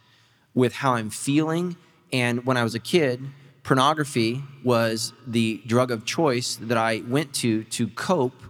[0.56, 1.78] with how I'm feeling.
[2.12, 3.22] And when I was a kid,
[3.64, 8.42] pornography was the drug of choice that I went to to cope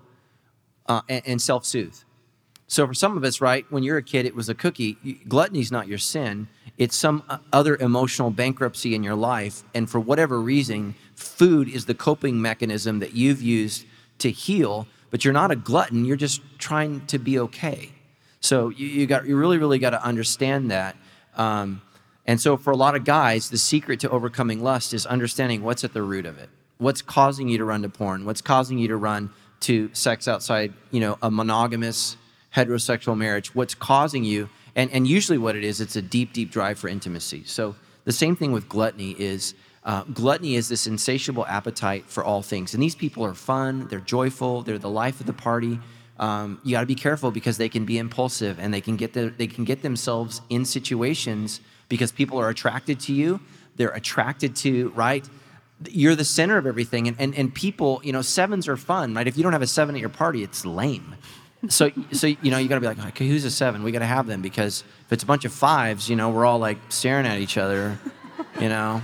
[0.87, 1.97] uh, and, and self soothe.
[2.67, 4.97] So for some of us, right, when you're a kid, it was a cookie.
[5.27, 6.49] Gluttony's not your sin.
[6.77, 9.63] It's some uh, other emotional bankruptcy in your life.
[9.73, 13.85] And for whatever reason, food is the coping mechanism that you've used
[14.19, 16.05] to heal, but you're not a glutton.
[16.05, 17.91] You're just trying to be okay.
[18.39, 20.95] So you, you got, you really, really got to understand that.
[21.35, 21.81] Um,
[22.25, 25.83] and so for a lot of guys, the secret to overcoming lust is understanding what's
[25.83, 26.49] at the root of it.
[26.77, 28.25] What's causing you to run to porn?
[28.25, 29.31] What's causing you to run
[29.61, 32.17] to sex outside, you know, a monogamous
[32.55, 33.55] heterosexual marriage?
[33.55, 34.49] What's causing you?
[34.75, 37.43] And, and usually what it is, it's a deep, deep drive for intimacy.
[37.45, 39.55] So the same thing with gluttony is
[39.87, 42.73] uh, gluttony is this insatiable appetite for all things.
[42.73, 45.79] And these people are fun, they're joyful, they're the life of the party.
[46.19, 49.13] Um, you got to be careful because they can be impulsive and they can get
[49.13, 53.39] the, they can get themselves in situations because people are attracted to you.
[53.77, 55.27] They're attracted to right.
[55.89, 59.27] You're the center of everything, and, and and people, you know, sevens are fun, right?
[59.27, 61.15] If you don't have a seven at your party, it's lame.
[61.69, 63.83] So so you know you got to be like, okay, who's a seven?
[63.83, 66.45] We got to have them because if it's a bunch of fives, you know, we're
[66.45, 67.99] all like staring at each other,
[68.59, 69.03] you know.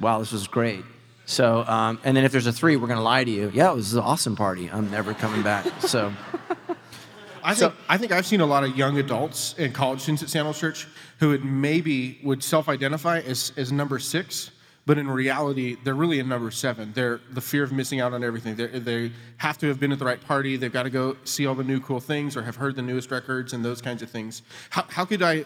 [0.00, 0.84] Wow, this was great.
[1.26, 3.50] So, um, and then if there's a three, we're gonna lie to you.
[3.54, 4.68] Yeah, it was an awesome party.
[4.70, 5.64] I'm never coming back.
[5.80, 6.12] So,
[7.44, 10.28] I think I think I've seen a lot of young adults and college students at
[10.28, 10.86] Sandals Church
[11.18, 14.50] who would maybe would self-identify as, as number six,
[14.86, 16.92] but in reality they're really a number seven.
[16.94, 18.56] They're the fear of missing out on everything.
[18.56, 20.56] They they have to have been at the right party.
[20.56, 23.10] They've got to go see all the new cool things or have heard the newest
[23.10, 24.42] records and those kinds of things.
[24.70, 25.44] How, how could I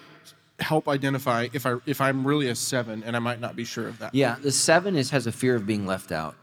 [0.60, 3.88] help identify if I if I'm really a seven and I might not be sure
[3.88, 4.14] of that?
[4.14, 6.36] yeah, the seven is has a fear of being left out.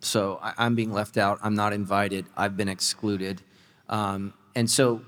[0.00, 1.38] So I, I'm being left out.
[1.42, 2.26] I'm not invited.
[2.36, 3.40] I've been excluded.
[3.88, 5.02] Um, and so,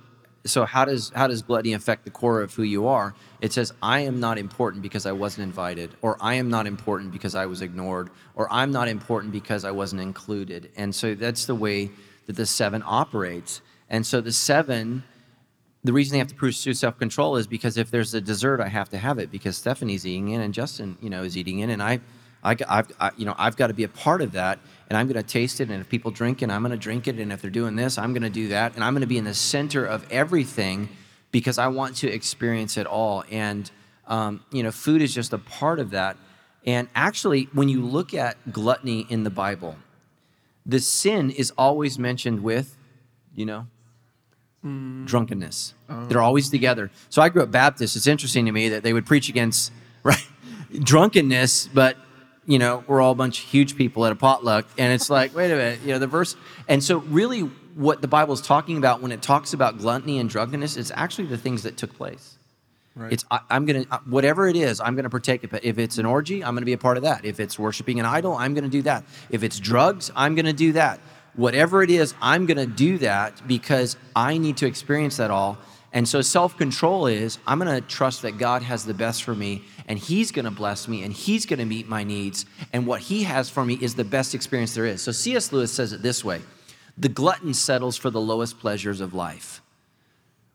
[0.45, 3.15] so how does how does gluttony affect the core of who you are?
[3.41, 7.13] It says, "I am not important because I wasn't invited," or "I am not important
[7.13, 11.47] because I was ignored," or "I'm not important because I wasn't included." And so that's
[11.47, 11.91] the way
[12.27, 13.61] that the seven operates.
[13.91, 15.03] And so the seven
[15.85, 18.89] the reason they have to pursue self-control is because if there's a dessert, I have
[18.91, 21.83] to have it because Stephanie's eating it and Justin, you know, is eating it, and
[21.83, 22.01] I,
[22.43, 24.59] I, I've, I, you know, I've got to be a part of that,
[24.89, 27.07] and I'm going to taste it, and if people drink it, I'm going to drink
[27.07, 29.07] it, and if they're doing this, I'm going to do that, and I'm going to
[29.07, 30.89] be in the center of everything
[31.33, 33.71] because I want to experience it all, and
[34.07, 36.17] um, you know, food is just a part of that,
[36.67, 39.77] and actually, when you look at gluttony in the Bible,
[40.65, 42.79] the sin is always mentioned with,
[43.35, 43.67] you know,
[44.65, 45.75] drunkenness.
[45.89, 46.91] They're always together.
[47.11, 47.97] So I grew up Baptist.
[47.97, 50.27] It's interesting to me that they would preach against right
[50.83, 51.97] drunkenness, but
[52.47, 55.35] you know we're all a bunch of huge people at a potluck, and it's like,
[55.35, 56.37] wait a minute, you know the verse.
[56.69, 57.41] And so really,
[57.75, 61.27] what the Bible is talking about when it talks about gluttony and drunkenness is actually
[61.27, 62.39] the things that took place.
[62.97, 63.13] Right.
[63.13, 65.65] It's I, I'm gonna uh, whatever it is, I'm gonna partake of it.
[65.65, 67.25] If it's an orgy, I'm gonna be a part of that.
[67.25, 69.05] If it's worshiping an idol, I'm gonna do that.
[69.31, 71.01] If it's drugs, I'm gonna do that.
[71.35, 75.59] Whatever it is, I'm gonna do that because I need to experience that all.
[75.93, 79.99] And so self-control is I'm gonna trust that God has the best for me, and
[79.99, 83.65] He's gonna bless me, and He's gonna meet my needs, and what He has for
[83.65, 85.03] me is the best experience there is.
[85.03, 85.53] So C.S.
[85.53, 86.41] Lewis says it this way:
[86.99, 89.61] the glutton settles for the lowest pleasures of life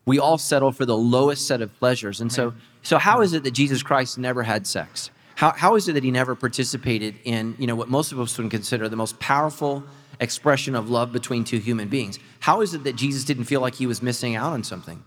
[0.10, 2.20] we all settle for the lowest set of pleasures.
[2.20, 5.12] And so, so how is it that Jesus Christ never had sex?
[5.36, 8.36] How, how is it that he never participated in, you know, what most of us
[8.40, 9.84] would consider the most powerful
[10.20, 12.20] expression of love between two human beings?
[12.40, 15.04] How is it that Jesus didn't feel like he was missing out on something?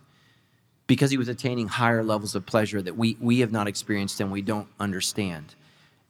[0.92, 4.30] because he was attaining higher levels of pleasure that we, we have not experienced and
[4.30, 5.54] we don't understand.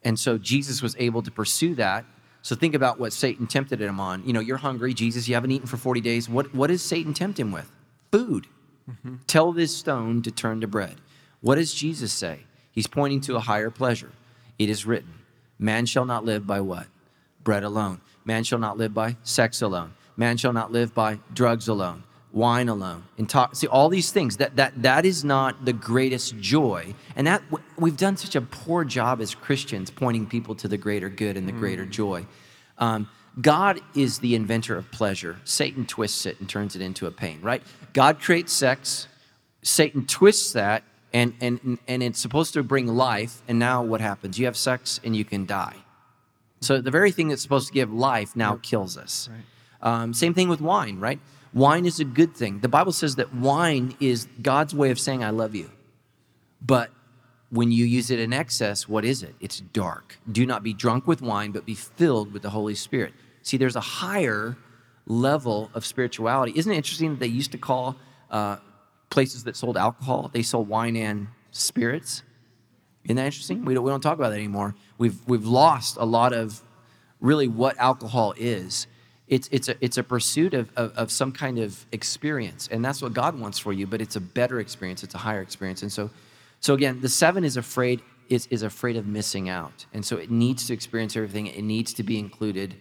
[0.03, 2.03] And so Jesus was able to pursue that.
[2.41, 4.25] So think about what Satan tempted him on.
[4.25, 6.27] You know, you're hungry, Jesus, you haven't eaten for 40 days.
[6.27, 7.71] What, what does Satan tempt him with?
[8.11, 8.47] Food.
[8.89, 9.15] Mm-hmm.
[9.27, 10.95] Tell this stone to turn to bread.
[11.39, 12.41] What does Jesus say?
[12.71, 14.11] He's pointing to a higher pleasure.
[14.59, 15.13] It is written,
[15.57, 16.87] Man shall not live by what?
[17.41, 18.01] Bread alone.
[18.25, 19.93] Man shall not live by sex alone.
[20.15, 22.03] Man shall not live by drugs alone
[22.33, 26.37] wine alone and talk see all these things that that that is not the greatest
[26.39, 26.93] joy.
[27.15, 27.43] And that
[27.77, 31.47] we've done such a poor job as christians pointing people to the greater good and
[31.47, 31.59] the mm.
[31.59, 32.25] greater joy.
[32.79, 33.07] Um,
[33.39, 35.39] god is the inventor of pleasure.
[35.43, 37.61] Satan twists it and turns it into a pain right?
[37.93, 39.07] God creates sex.
[39.61, 43.43] Satan twists that and and and it's supposed to bring life.
[43.47, 44.39] And now what happens?
[44.39, 45.82] You have sex and you can die
[46.63, 50.01] so the very thing that's supposed to give life now kills us right.
[50.03, 51.19] um, same thing with wine right
[51.53, 52.59] Wine is a good thing.
[52.59, 55.69] The Bible says that wine is God's way of saying, I love you.
[56.61, 56.89] But
[57.51, 59.35] when you use it in excess, what is it?
[59.39, 60.17] It's dark.
[60.31, 63.13] Do not be drunk with wine, but be filled with the Holy Spirit.
[63.43, 64.57] See, there's a higher
[65.05, 66.53] level of spirituality.
[66.55, 67.97] Isn't it interesting that they used to call
[68.31, 68.57] uh,
[69.11, 72.23] places that sold alcohol, they sold wine and spirits?
[73.05, 73.65] Isn't that interesting?
[73.65, 74.75] We don't, we don't talk about that anymore.
[74.97, 76.61] We've, we've lost a lot of
[77.19, 78.87] really what alcohol is
[79.27, 82.67] it's, it's, a, it's a pursuit of, of, of, some kind of experience.
[82.71, 85.03] And that's what God wants for you, but it's a better experience.
[85.03, 85.81] It's a higher experience.
[85.81, 86.09] And so,
[86.59, 89.85] so again, the seven is afraid, is, is afraid of missing out.
[89.93, 91.47] And so it needs to experience everything.
[91.47, 92.75] It needs to be included.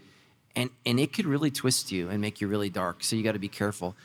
[0.56, 3.04] And, and it could really twist you and make you really dark.
[3.04, 3.96] So you got to be careful.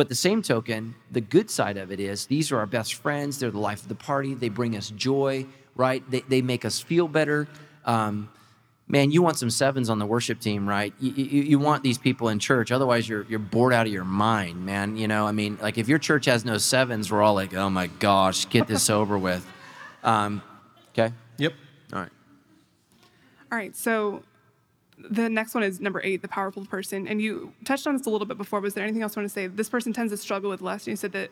[0.00, 3.38] But the same token, the good side of it is these are our best friends.
[3.38, 4.32] They're the life of the party.
[4.32, 5.44] They bring us joy,
[5.76, 6.02] right?
[6.10, 7.46] They, they make us feel better.
[7.84, 8.30] Um,
[8.88, 10.94] man, you want some sevens on the worship team, right?
[11.00, 12.72] You, you, you, want these people in church.
[12.72, 14.96] Otherwise, you're, you're bored out of your mind, man.
[14.96, 17.68] You know, I mean, like if your church has no sevens, we're all like, oh
[17.68, 19.46] my gosh, get this over with.
[20.02, 20.40] Um,
[20.94, 21.12] okay?
[21.36, 21.52] Yep.
[21.92, 22.12] All right.
[23.52, 23.76] All right.
[23.76, 24.22] So
[25.08, 27.08] the next one is number eight, the powerful person.
[27.08, 29.30] And you touched on this a little bit before, Was there anything else you want
[29.30, 29.46] to say?
[29.46, 30.86] This person tends to struggle with lust.
[30.86, 31.30] And you said that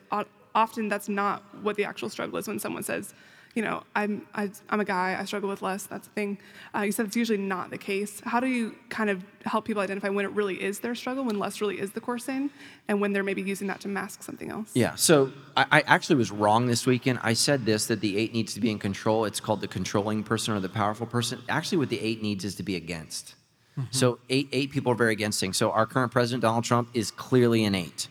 [0.55, 3.13] often that's not what the actual struggle is when someone says,
[3.55, 6.13] you know, I'm, I, am i am a guy, I struggle with lust, that's the
[6.13, 6.37] thing.
[6.75, 8.21] Uh, you said it's usually not the case.
[8.23, 11.39] How do you kind of help people identify when it really is their struggle, when
[11.39, 12.51] lust really is the core sin,
[12.87, 14.69] and when they're maybe using that to mask something else?
[14.75, 17.19] Yeah, so I, I actually was wrong this weekend.
[17.23, 19.25] I said this that the eight needs to be in control.
[19.25, 21.41] It's called the controlling person or the powerful person.
[21.49, 23.33] Actually, what the eight needs is to be against.
[23.79, 23.91] Mm-hmm.
[23.91, 25.57] So eight, eight people are very against things.
[25.57, 28.07] So our current president, Donald Trump, is clearly an eight.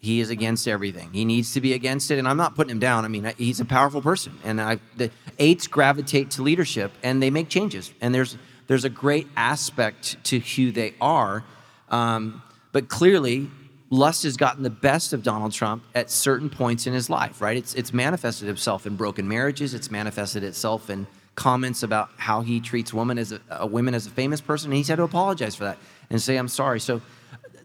[0.00, 1.12] He is against everything.
[1.12, 3.04] He needs to be against it, and I'm not putting him down.
[3.04, 5.10] I mean, he's a powerful person, and I, the
[5.40, 7.92] eights gravitate to leadership, and they make changes.
[8.00, 8.36] And there's
[8.68, 11.42] there's a great aspect to who they are,
[11.88, 13.50] um, but clearly,
[13.90, 17.40] lust has gotten the best of Donald Trump at certain points in his life.
[17.40, 17.56] Right?
[17.56, 19.74] It's it's manifested itself in broken marriages.
[19.74, 21.08] It's manifested itself in
[21.38, 24.76] comments about how he treats women as a, a women as a famous person, and
[24.76, 25.78] he's had to apologize for that
[26.10, 27.00] and say, "I'm sorry." So,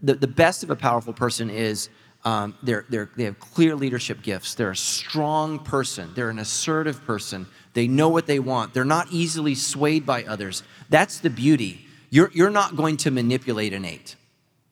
[0.01, 1.89] the the best of a powerful person is
[2.25, 4.55] um, they're, they're, they have clear leadership gifts.
[4.55, 6.11] They're a strong person.
[6.15, 7.47] They're an assertive person.
[7.73, 8.73] They know what they want.
[8.73, 10.63] They're not easily swayed by others.
[10.89, 11.85] That's the beauty.
[12.09, 14.15] You're, you're not going to manipulate an eight.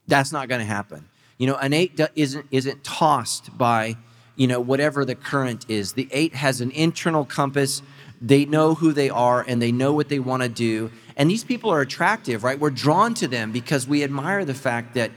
[0.07, 1.09] That's not going to happen.
[1.37, 3.97] You know, an eight isn't, isn't tossed by,
[4.35, 5.93] you know, whatever the current is.
[5.93, 7.81] The eight has an internal compass.
[8.21, 10.91] They know who they are and they know what they want to do.
[11.17, 12.59] And these people are attractive, right?
[12.59, 15.11] We're drawn to them because we admire the fact that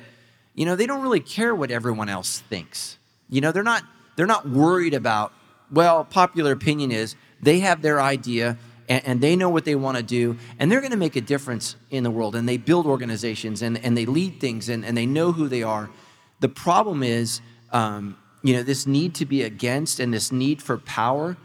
[0.54, 2.98] you know, they don't really care what everyone else thinks.
[3.28, 3.82] You know, they're not
[4.16, 5.32] they're not worried about,
[5.72, 8.56] well, popular opinion is they have their idea
[8.88, 11.20] and, and they know what they want to do and they're going to make a
[11.20, 14.96] difference in the world and they build organizations and, and they lead things and, and
[14.96, 15.90] they know who they are.
[16.38, 17.40] The problem is,
[17.72, 21.36] um, you know, this need to be against and this need for power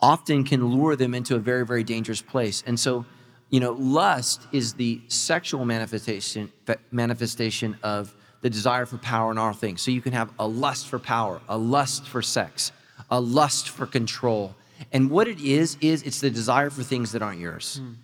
[0.00, 2.62] often can lure them into a very, very dangerous place.
[2.66, 3.04] And so,
[3.50, 6.52] you know, lust is the sexual manifestation
[6.90, 9.82] manifestation of the desire for power in all things.
[9.82, 12.72] So you can have a lust for power, a lust for sex,
[13.10, 14.54] a lust for control.
[14.92, 17.80] And what it is, is it's the desire for things that aren't yours.
[17.82, 17.94] Mm.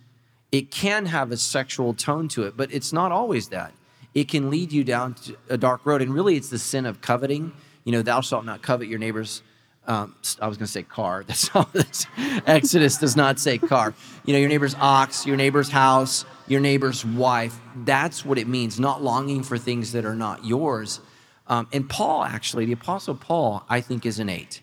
[0.50, 3.72] It can have a sexual tone to it, but it's not always that.
[4.14, 5.16] It can lead you down
[5.48, 6.02] a dark road.
[6.02, 7.52] And really, it's the sin of coveting.
[7.84, 9.42] You know, thou shalt not covet your neighbor's
[9.86, 11.24] um, I was going to say car.
[11.26, 11.48] That's.
[11.72, 12.06] That's,
[12.46, 13.94] Exodus does not say car.
[14.24, 17.58] You know, your neighbor's ox, your neighbor's house, your neighbor's wife.
[17.76, 21.00] That's what it means, not longing for things that are not yours.
[21.48, 24.60] Um, and Paul, actually, the Apostle Paul, I think, is an eight.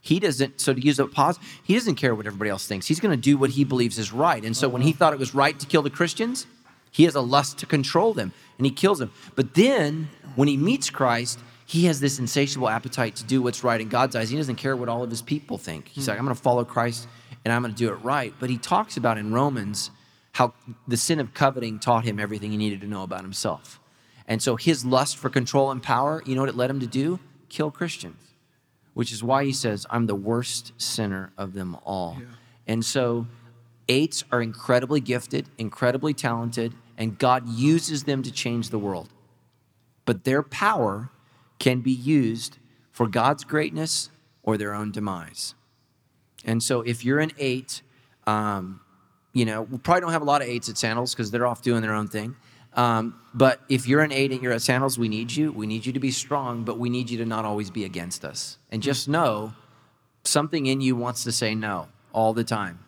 [0.00, 2.86] He doesn't, so to use a pause, he doesn't care what everybody else thinks.
[2.86, 4.44] He's going to do what he believes is right.
[4.44, 6.46] And so when he thought it was right to kill the Christians,
[6.92, 9.10] he has a lust to control them and he kills them.
[9.34, 13.80] But then when he meets Christ, he has this insatiable appetite to do what's right
[13.80, 14.30] in God's eyes.
[14.30, 15.88] He doesn't care what all of his people think.
[15.88, 16.10] He's hmm.
[16.10, 17.08] like, I'm going to follow Christ
[17.44, 18.32] and I'm going to do it right.
[18.38, 19.90] But he talks about in Romans
[20.32, 20.54] how
[20.86, 23.80] the sin of coveting taught him everything he needed to know about himself.
[24.28, 26.86] And so his lust for control and power, you know what it led him to
[26.86, 27.18] do?
[27.48, 28.20] Kill Christians,
[28.94, 32.16] which is why he says, I'm the worst sinner of them all.
[32.18, 32.26] Yeah.
[32.66, 33.26] And so
[33.88, 39.08] eights are incredibly gifted, incredibly talented, and God uses them to change the world.
[40.04, 41.10] But their power
[41.58, 42.58] can be used
[42.90, 44.10] for God's greatness
[44.42, 45.54] or their own demise.
[46.44, 47.82] And so if you're an eight,
[48.26, 48.80] um,
[49.32, 51.62] you know, we probably don't have a lot of eights at Sandals because they're off
[51.62, 52.36] doing their own thing.
[52.74, 55.50] Um, but if you're an eight and you're at Sandals, we need you.
[55.50, 58.24] We need you to be strong, but we need you to not always be against
[58.24, 58.58] us.
[58.70, 59.54] And just know
[60.24, 62.78] something in you wants to say no all the time.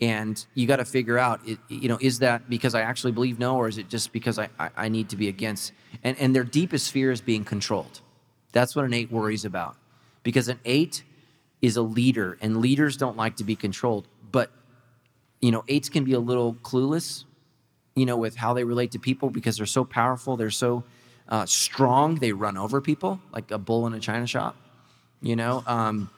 [0.00, 3.56] And you got to figure out, you know, is that because I actually believe no,
[3.56, 5.72] or is it just because I, I, I need to be against?
[6.04, 8.00] And, and their deepest fear is being controlled.
[8.52, 9.76] That's what an eight worries about.
[10.22, 11.04] Because an eight
[11.60, 14.06] is a leader, and leaders don't like to be controlled.
[14.30, 14.50] But,
[15.40, 17.24] you know, eights can be a little clueless,
[17.94, 20.84] you know, with how they relate to people because they're so powerful, they're so
[21.28, 24.56] uh, strong, they run over people like a bull in a china shop,
[25.20, 25.62] you know.
[25.66, 26.10] Um,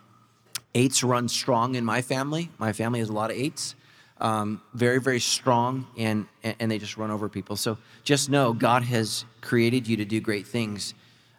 [0.74, 2.50] eights run strong in my family.
[2.58, 3.74] My family has a lot of eights.
[4.20, 7.56] Um, very, very strong, and, and they just run over people.
[7.56, 10.92] So just know God has created you to do great things.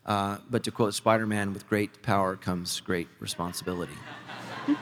[0.06, 3.94] Uh, but to quote Spider Man, with great power comes great responsibility.
[4.68, 4.76] I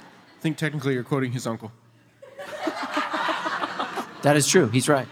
[0.40, 1.72] think technically you're quoting his uncle.
[4.22, 4.68] that is true.
[4.68, 5.08] He's right.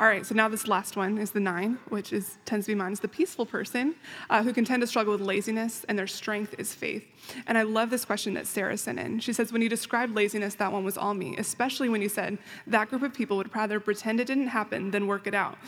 [0.00, 2.76] All right, so now this last one is the nine, which is tends to be
[2.76, 3.96] mine, is the peaceful person
[4.30, 7.04] uh, who can tend to struggle with laziness, and their strength is faith.
[7.48, 9.18] And I love this question that Sarah sent in.
[9.18, 12.38] She says, When you described laziness, that one was all me, especially when you said
[12.68, 15.58] that group of people would rather pretend it didn't happen than work it out.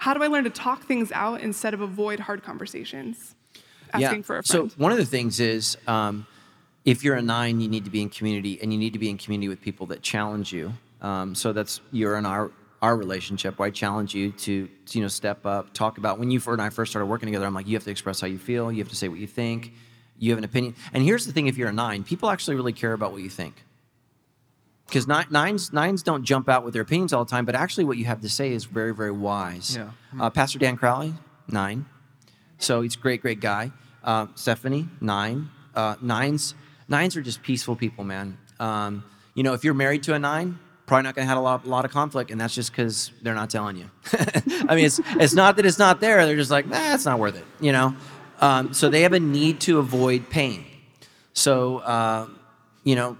[0.00, 3.34] How do I learn to talk things out instead of avoid hard conversations?
[3.92, 4.22] Asking yeah.
[4.22, 4.72] for a friend.
[4.72, 6.26] So, one of the things is um,
[6.86, 9.10] if you're a nine, you need to be in community, and you need to be
[9.10, 10.72] in community with people that challenge you.
[11.02, 15.04] Um, so, that's you're in our our relationship where I challenge you to, to, you
[15.04, 17.44] know step up, talk about when you and I first started working together.
[17.44, 19.26] I'm like, you have to express how you feel, you have to say what you
[19.26, 19.74] think,
[20.18, 20.76] you have an opinion.
[20.94, 23.28] And here's the thing: if you're a nine, people actually really care about what you
[23.28, 23.66] think.
[24.90, 27.96] Because nines nines don't jump out with their opinions all the time, but actually what
[27.96, 29.76] you have to say is very very wise.
[29.76, 29.90] Yeah.
[30.20, 31.14] Uh, Pastor Dan Crowley,
[31.48, 31.86] nine,
[32.58, 33.72] so he's a great great guy.
[34.04, 35.48] Uh, Stephanie, nine.
[35.74, 36.54] Uh, nines
[36.88, 38.36] nines are just peaceful people, man.
[38.58, 41.40] Um, you know, if you're married to a nine, probably not going to have a
[41.40, 43.88] lot, a lot of conflict, and that's just because they're not telling you.
[44.68, 46.26] I mean, it's, it's not that it's not there.
[46.26, 47.94] They're just like, nah, it's not worth it, you know?
[48.40, 50.64] Um, so they have a need to avoid pain.
[51.32, 52.26] So, uh,
[52.82, 53.16] you know,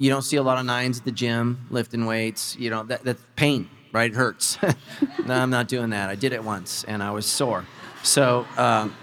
[0.00, 2.56] you don't see a lot of nines at the gym lifting weights.
[2.58, 4.10] You know, that, that's pain, right?
[4.10, 4.58] It hurts.
[5.26, 6.10] no, I'm not doing that.
[6.10, 7.66] I did it once, and I was sore.
[8.02, 8.96] So um,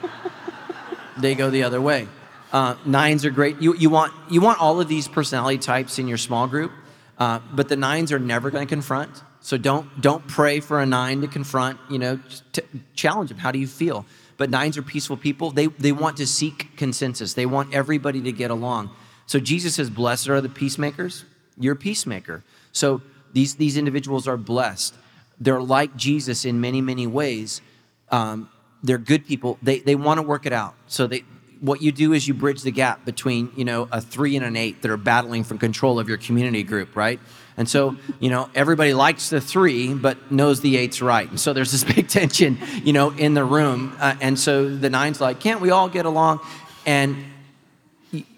[1.18, 2.10] they go the other way.
[2.52, 3.62] Uh, nines are great.
[3.62, 6.72] You, you, want, you want all of these personality types in your small group
[7.18, 9.24] uh, but the nines are never going to confront.
[9.39, 11.80] So don't don't pray for a nine to confront.
[11.89, 12.20] You know,
[12.52, 12.62] t-
[12.95, 13.38] challenge them.
[13.38, 14.06] How do you feel?
[14.36, 15.52] But nines are peaceful people.
[15.52, 17.34] They they want to seek consensus.
[17.34, 18.91] They want everybody to get along.
[19.28, 21.23] So Jesus says, "Blessed are the peacemakers."
[21.59, 22.43] You're a peacemaker.
[22.71, 23.01] So
[23.34, 24.95] these these individuals are blessed.
[25.39, 27.61] They're like Jesus in many many ways.
[28.09, 28.49] Um,
[28.82, 29.59] they're good people.
[29.61, 30.73] They they want to work it out.
[30.88, 31.23] So they
[31.59, 34.55] what you do is you bridge the gap between you know a three and an
[34.55, 37.19] eight that are battling for control of your community group right
[37.57, 41.53] and so you know everybody likes the three but knows the eight's right and so
[41.53, 45.39] there's this big tension you know in the room uh, and so the nine's like
[45.39, 46.39] can't we all get along
[46.86, 47.15] and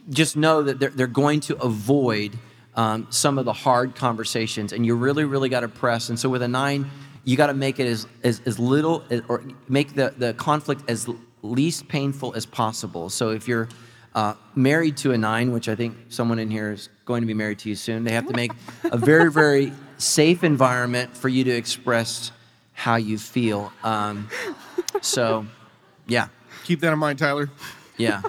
[0.09, 2.37] just know that they're, they're going to avoid
[2.75, 6.29] um, some of the hard conversations and you really really got to press and so
[6.29, 6.89] with a nine
[7.29, 11.07] you got to make it as, as, as little or make the, the conflict as
[11.41, 13.09] least painful as possible.
[13.09, 13.69] So if you're
[14.15, 17.33] uh, married to a nine, which I think someone in here is going to be
[17.33, 18.51] married to you soon, they have to make
[18.83, 22.31] a very, very safe environment for you to express
[22.73, 23.71] how you feel.
[23.83, 24.29] Um,
[25.01, 25.45] so,
[26.07, 26.29] yeah.
[26.63, 27.49] Keep that in mind, Tyler.
[27.99, 28.21] Yeah.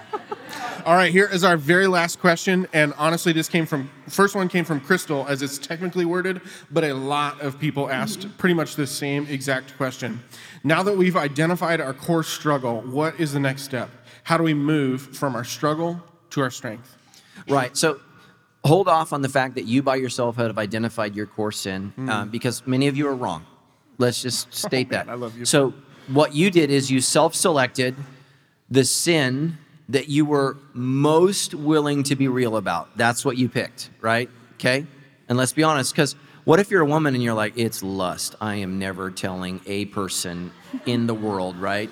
[0.84, 4.48] All right, here is our very last question, and honestly, this came from first one
[4.48, 6.40] came from Crystal, as it's technically worded,
[6.70, 10.20] but a lot of people asked pretty much the same exact question.
[10.64, 13.90] Now that we've identified our core struggle, what is the next step?
[14.24, 16.96] How do we move from our struggle to our strength?
[17.48, 17.76] Right.
[17.76, 18.00] So
[18.64, 22.08] hold off on the fact that you by yourself have identified your core sin mm.
[22.08, 23.44] um, because many of you are wrong.
[23.98, 25.12] Let's just oh, state oh, man, that.
[25.12, 25.44] I love you.
[25.44, 25.74] So
[26.08, 27.94] what you did is you self-selected
[28.70, 29.58] the sin
[29.88, 32.96] that you were most willing to be real about.
[32.96, 34.30] That's what you picked, right?
[34.54, 34.86] Okay?
[35.28, 36.14] And let's be honest, because
[36.44, 38.36] what if you're a woman and you're like, it's lust.
[38.40, 40.52] I am never telling a person
[40.86, 41.90] in the world, right?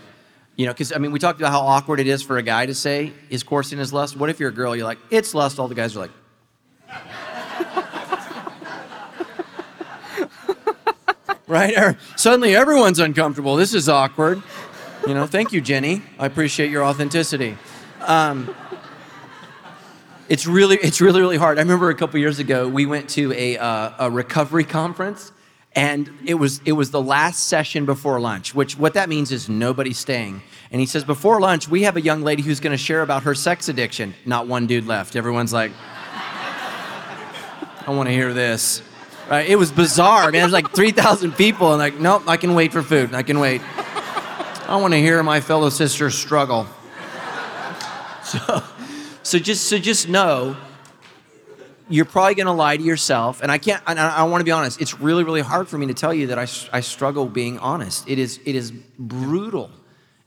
[0.57, 2.67] You know, because I mean, we talked about how awkward it is for a guy
[2.67, 4.17] to say is coursing his lust.
[4.17, 4.75] What if you're a girl?
[4.75, 5.59] You're like, it's lust.
[5.59, 6.11] All the guys are like,
[11.47, 11.77] right?
[11.77, 13.57] Or suddenly everyone's uncomfortable.
[13.57, 14.43] This is awkward.
[15.09, 16.03] You know, thank you, Jenny.
[16.19, 17.57] I appreciate your authenticity.
[18.03, 18.55] Um,
[20.29, 21.57] it's really, it's really, really hard.
[21.57, 25.33] I remember a couple years ago, we went to a, uh, a recovery conference,
[25.75, 29.49] and it was, it was the last session before lunch, which what that means is
[29.49, 30.43] nobody's staying.
[30.71, 33.23] And he says, before lunch, we have a young lady who's going to share about
[33.23, 34.13] her sex addiction.
[34.27, 35.17] Not one dude left.
[35.17, 35.73] Everyone's like,
[37.87, 38.83] I want to hear this.
[39.31, 39.49] Right?
[39.49, 40.25] It was bizarre.
[40.25, 43.15] I mean, there's like 3,000 people, and like, nope, I can wait for food.
[43.15, 43.63] I can wait.
[44.69, 46.67] I want to hear my fellow sisters struggle.
[48.25, 48.63] So,
[49.23, 50.55] so just so just know,
[51.89, 53.43] you're probably going to lie to yourself.
[53.43, 53.83] And I can't.
[53.87, 54.83] I, I want to be honest.
[54.83, 58.07] It's really, really hard for me to tell you that I, I struggle being honest.
[58.07, 59.71] It is it is brutal.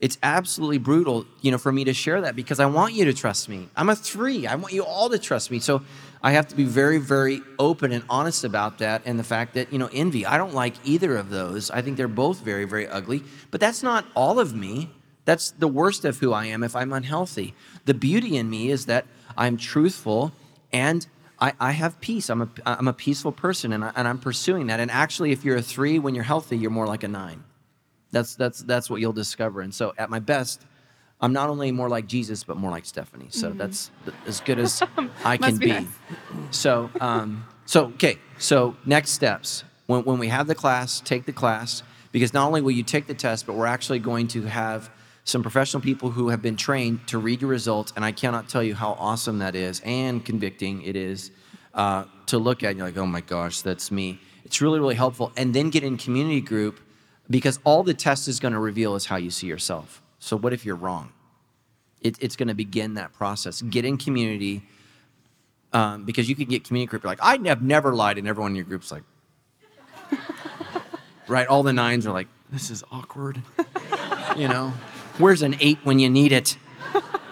[0.02, 3.14] It's absolutely brutal, you know, for me to share that because I want you to
[3.14, 3.70] trust me.
[3.76, 4.48] I'm a three.
[4.48, 5.60] I want you all to trust me.
[5.60, 5.84] So
[6.24, 9.72] I have to be very, very open and honest about that and the fact that,
[9.72, 11.70] you know, envy, I don't like either of those.
[11.70, 13.24] I think they're both very, very ugly.
[13.52, 14.90] But that's not all of me.
[15.26, 17.54] That's the worst of who I am if I'm unhealthy.
[17.86, 19.06] The beauty in me is that
[19.38, 20.32] I'm truthful
[20.74, 21.06] and
[21.40, 22.30] I, I have peace.
[22.32, 24.80] I'm a, I'm a peaceful person and, I, and I'm pursuing that.
[24.80, 27.44] And actually, if you're a three, when you're healthy, you're more like a nine.
[28.12, 29.62] That's, that's, that's what you'll discover.
[29.62, 30.66] And so at my best,
[31.22, 33.28] I'm not only more like Jesus, but more like Stephanie.
[33.30, 33.58] So mm-hmm.
[33.58, 33.92] that's
[34.26, 34.82] as good as
[35.24, 35.80] I can be.
[35.80, 35.88] be.
[36.50, 38.18] So, um, so okay.
[38.38, 39.64] So next steps.
[39.86, 43.08] When, when we have the class, take the class because not only will you take
[43.08, 44.90] the test, but we're actually going to have
[45.24, 47.94] some professional people who have been trained to read your results.
[47.96, 51.32] And I cannot tell you how awesome that is and convicting it is
[51.74, 52.72] uh, to look at.
[52.72, 54.20] And you're like, oh my gosh, that's me.
[54.44, 55.32] It's really, really helpful.
[55.38, 56.80] And then get in community group
[57.32, 60.02] because all the test is going to reveal is how you see yourself.
[60.20, 61.12] So, what if you're wrong?
[62.02, 63.62] It, it's going to begin that process.
[63.62, 64.64] Get in community
[65.74, 67.04] um, because you can get community group.
[67.04, 69.04] You're like, I have never lied, and everyone in your group's like,
[71.28, 71.48] right?
[71.48, 73.42] All the nines are like, this is awkward.
[74.38, 74.74] you know,
[75.18, 76.58] where's an eight when you need it?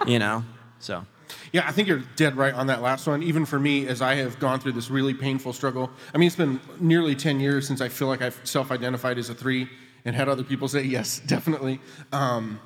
[0.06, 0.44] You know,
[0.78, 1.04] so.
[1.52, 3.24] Yeah, I think you're dead right on that last one.
[3.24, 6.36] Even for me, as I have gone through this really painful struggle, I mean, it's
[6.36, 9.68] been nearly 10 years since I feel like I've self identified as a three
[10.04, 11.80] and had other people say, yes, definitely.
[12.12, 12.60] Um,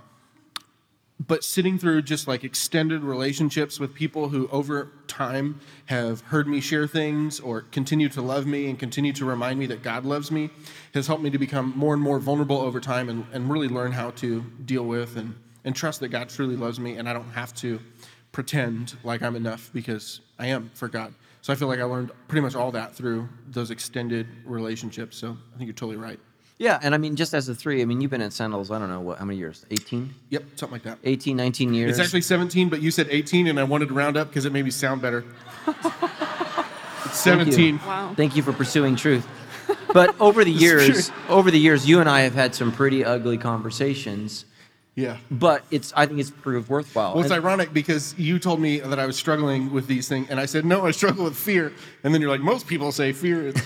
[1.21, 6.61] but sitting through just like extended relationships with people who over time have heard me
[6.61, 10.31] share things or continue to love me and continue to remind me that God loves
[10.31, 10.51] me
[10.93, 13.93] has helped me to become more and more vulnerable over time and, and really learn
[13.93, 17.31] how to deal with and, and trust that God truly loves me and I don't
[17.31, 17.81] have to
[18.33, 21.15] pretend like I'm enough because I am for God.
[21.43, 25.17] So I feel like I learned pretty much all that through those extended relationships.
[25.17, 26.19] So I think you're totally right.
[26.59, 28.79] Yeah, and I mean, just as a three, I mean, you've been in Sandals, I
[28.79, 29.67] don't know, what, how many years?
[29.71, 30.15] 18?
[30.31, 30.99] Yep, something like that.
[31.03, 31.91] 18, 19 years.
[31.91, 34.53] It's actually 17, but you said 18, and I wanted to round up because it
[34.53, 35.25] made me sound better.
[35.67, 37.79] it's 17.
[37.79, 38.15] Thank wow.
[38.17, 39.27] Thank you for pursuing truth.
[39.93, 43.37] But over the years, over the years, you and I have had some pretty ugly
[43.37, 44.45] conversations.
[44.95, 45.17] Yeah.
[45.31, 47.15] But it's I think it's proved worthwhile.
[47.15, 50.29] Well, it's and, ironic because you told me that I was struggling with these things,
[50.31, 51.73] and I said, no, I struggle with fear.
[52.05, 53.57] And then you're like, most people say fear is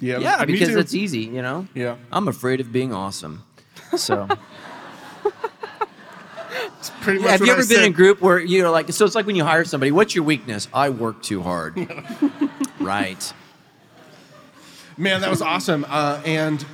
[0.00, 1.66] yeah, yeah, because it's easy, you know.
[1.74, 3.44] Yeah, I'm afraid of being awesome,
[3.96, 4.28] so.
[6.78, 7.30] it's pretty much.
[7.30, 7.84] have you ever I been said.
[7.84, 10.14] in a group where you know, like, so it's like when you hire somebody, what's
[10.14, 10.68] your weakness?
[10.72, 11.76] I work too hard.
[12.80, 13.32] right.
[14.96, 16.64] Man, that was awesome, uh, and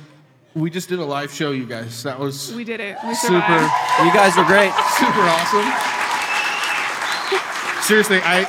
[0.55, 2.03] we just did a live show, you guys.
[2.03, 2.97] That was we did it.
[3.05, 3.37] We super.
[3.37, 4.71] You guys were great.
[4.97, 5.67] Super awesome.
[7.83, 8.45] Seriously, I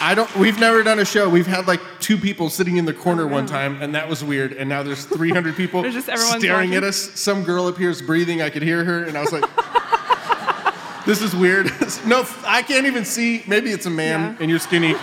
[0.00, 0.34] I don't.
[0.36, 1.28] We've never done a show.
[1.28, 4.52] We've had like two people sitting in the corner one time, and that was weird.
[4.52, 6.96] And now there's 300 people just staring at us.
[6.96, 8.40] Some girl up here is breathing.
[8.40, 9.44] I could hear her, and I was like,
[11.06, 11.66] "This is weird."
[12.06, 13.44] no, I can't even see.
[13.46, 14.36] Maybe it's a man, yeah.
[14.40, 14.94] and you're skinny.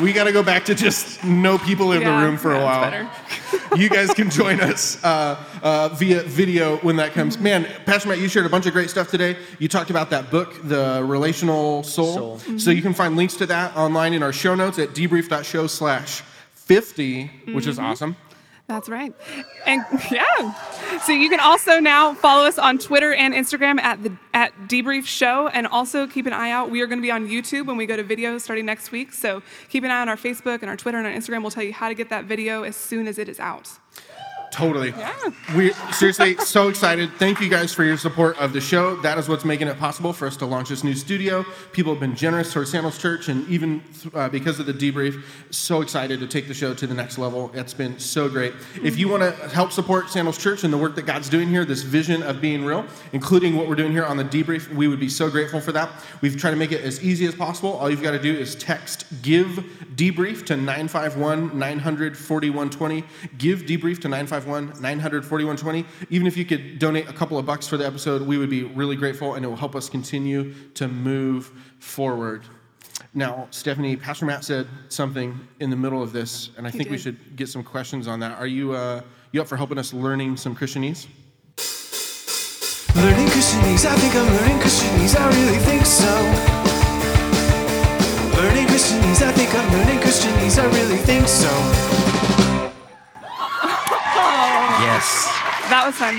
[0.00, 2.60] We got to go back to just no people in yeah, the room for yeah,
[2.60, 3.76] a while.
[3.76, 7.38] you guys can join us uh, uh, via video when that comes.
[7.38, 9.36] Man, Pastor Matt, you shared a bunch of great stuff today.
[9.58, 12.14] You talked about that book, The Relational Soul.
[12.14, 12.36] Soul.
[12.38, 12.58] Mm-hmm.
[12.58, 16.22] So you can find links to that online in our show notes at debrief.show slash
[16.54, 17.70] 50, which mm-hmm.
[17.70, 18.16] is awesome.
[18.66, 19.12] That's right.
[19.66, 20.98] And yeah.
[21.00, 25.04] So you can also now follow us on Twitter and Instagram at the at Debrief
[25.04, 26.70] Show and also keep an eye out.
[26.70, 29.12] We are going to be on YouTube when we go to video starting next week.
[29.12, 31.42] So keep an eye on our Facebook and our Twitter and our Instagram.
[31.42, 33.70] We'll tell you how to get that video as soon as it is out.
[34.54, 34.90] Totally.
[34.90, 35.12] Yeah.
[35.56, 37.10] We seriously so excited.
[37.14, 38.94] Thank you guys for your support of the show.
[39.00, 41.44] That is what's making it possible for us to launch this new studio.
[41.72, 43.82] People have been generous towards Sandals Church, and even
[44.14, 47.50] uh, because of the debrief, so excited to take the show to the next level.
[47.52, 48.54] It's been so great.
[48.80, 51.64] If you want to help support Sandals Church and the work that God's doing here,
[51.64, 55.00] this vision of being real, including what we're doing here on the debrief, we would
[55.00, 55.90] be so grateful for that.
[56.20, 57.72] We've tried to make it as easy as possible.
[57.72, 59.64] All you've got to do is text "give
[59.96, 63.04] debrief" to 951 900 4120.
[63.36, 65.84] Give debrief to 951 900 4120.
[66.10, 68.62] Even if you could donate a couple of bucks for the episode, we would be
[68.64, 72.42] really grateful, and it will help us continue to move forward.
[73.12, 76.90] Now, Stephanie, Pastor Matt said something in the middle of this, and I He think
[76.90, 78.38] we should get some questions on that.
[78.38, 79.02] Are you uh,
[79.32, 81.06] you up for helping us learning some Christianese?
[82.96, 86.14] Learning Christianese, I think I'm learning Christianese, I really think so.
[88.40, 92.03] Learning Christianese, I think I'm learning Christianese, I really think so.
[95.74, 96.14] That was fun.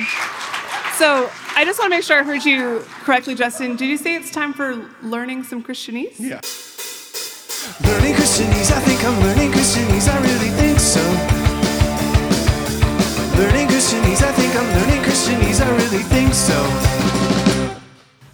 [0.99, 3.77] So I just want to make sure I heard you correctly, Justin.
[3.77, 6.19] Did you say it's time for learning some Christianese?
[6.19, 6.43] Yeah.
[7.87, 10.99] Learning Christianese, I think I'm learning Christianese, I really think so.
[13.39, 16.53] Learning Christianese, I think I'm learning Christianese, I really think so.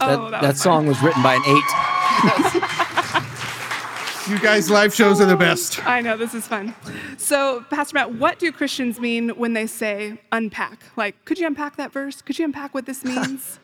[0.02, 0.56] Oh, that, that, was fun.
[0.56, 2.62] song was written by an eight.
[4.32, 5.86] You guys, live shows are the um, best.
[5.86, 6.74] I know, this is fun.
[7.18, 10.80] So, Pastor Matt, what do Christians mean when they say unpack?
[10.96, 12.22] Like, could you unpack that verse?
[12.22, 13.60] Could you unpack what this means?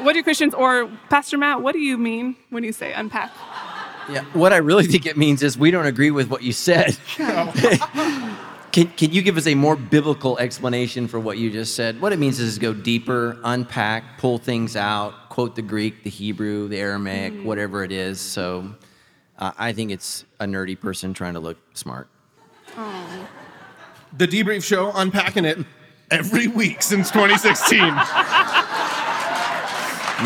[0.00, 3.30] what do Christians, or Pastor Matt, what do you mean when you say unpack?
[4.08, 4.24] Yeah.
[4.32, 6.96] What I really think it means is we don't agree with what you said.
[7.16, 12.00] can, can you give us a more biblical explanation for what you just said?
[12.00, 16.68] What it means is go deeper, unpack, pull things out, quote the Greek, the Hebrew,
[16.68, 17.44] the Aramaic, mm-hmm.
[17.44, 18.18] whatever it is.
[18.18, 18.74] So
[19.38, 22.08] uh, I think it's a nerdy person trying to look smart.
[24.16, 25.58] The debrief show, unpacking it
[26.10, 27.80] every week since 2016.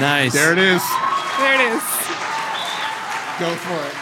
[0.01, 0.33] Nice.
[0.33, 0.83] there it is.
[1.39, 1.83] There it is.
[3.41, 3.95] Go for it.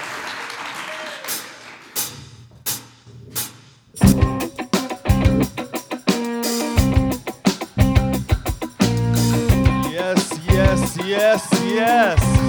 [9.93, 12.46] Yes, yes, yes, yes.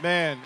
[0.00, 0.38] Man,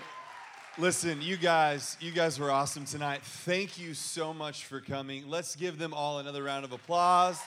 [0.79, 3.21] listen, you guys, you guys were awesome tonight.
[3.21, 5.29] Thank you so much for coming.
[5.29, 7.39] Let's give them all another round of applause.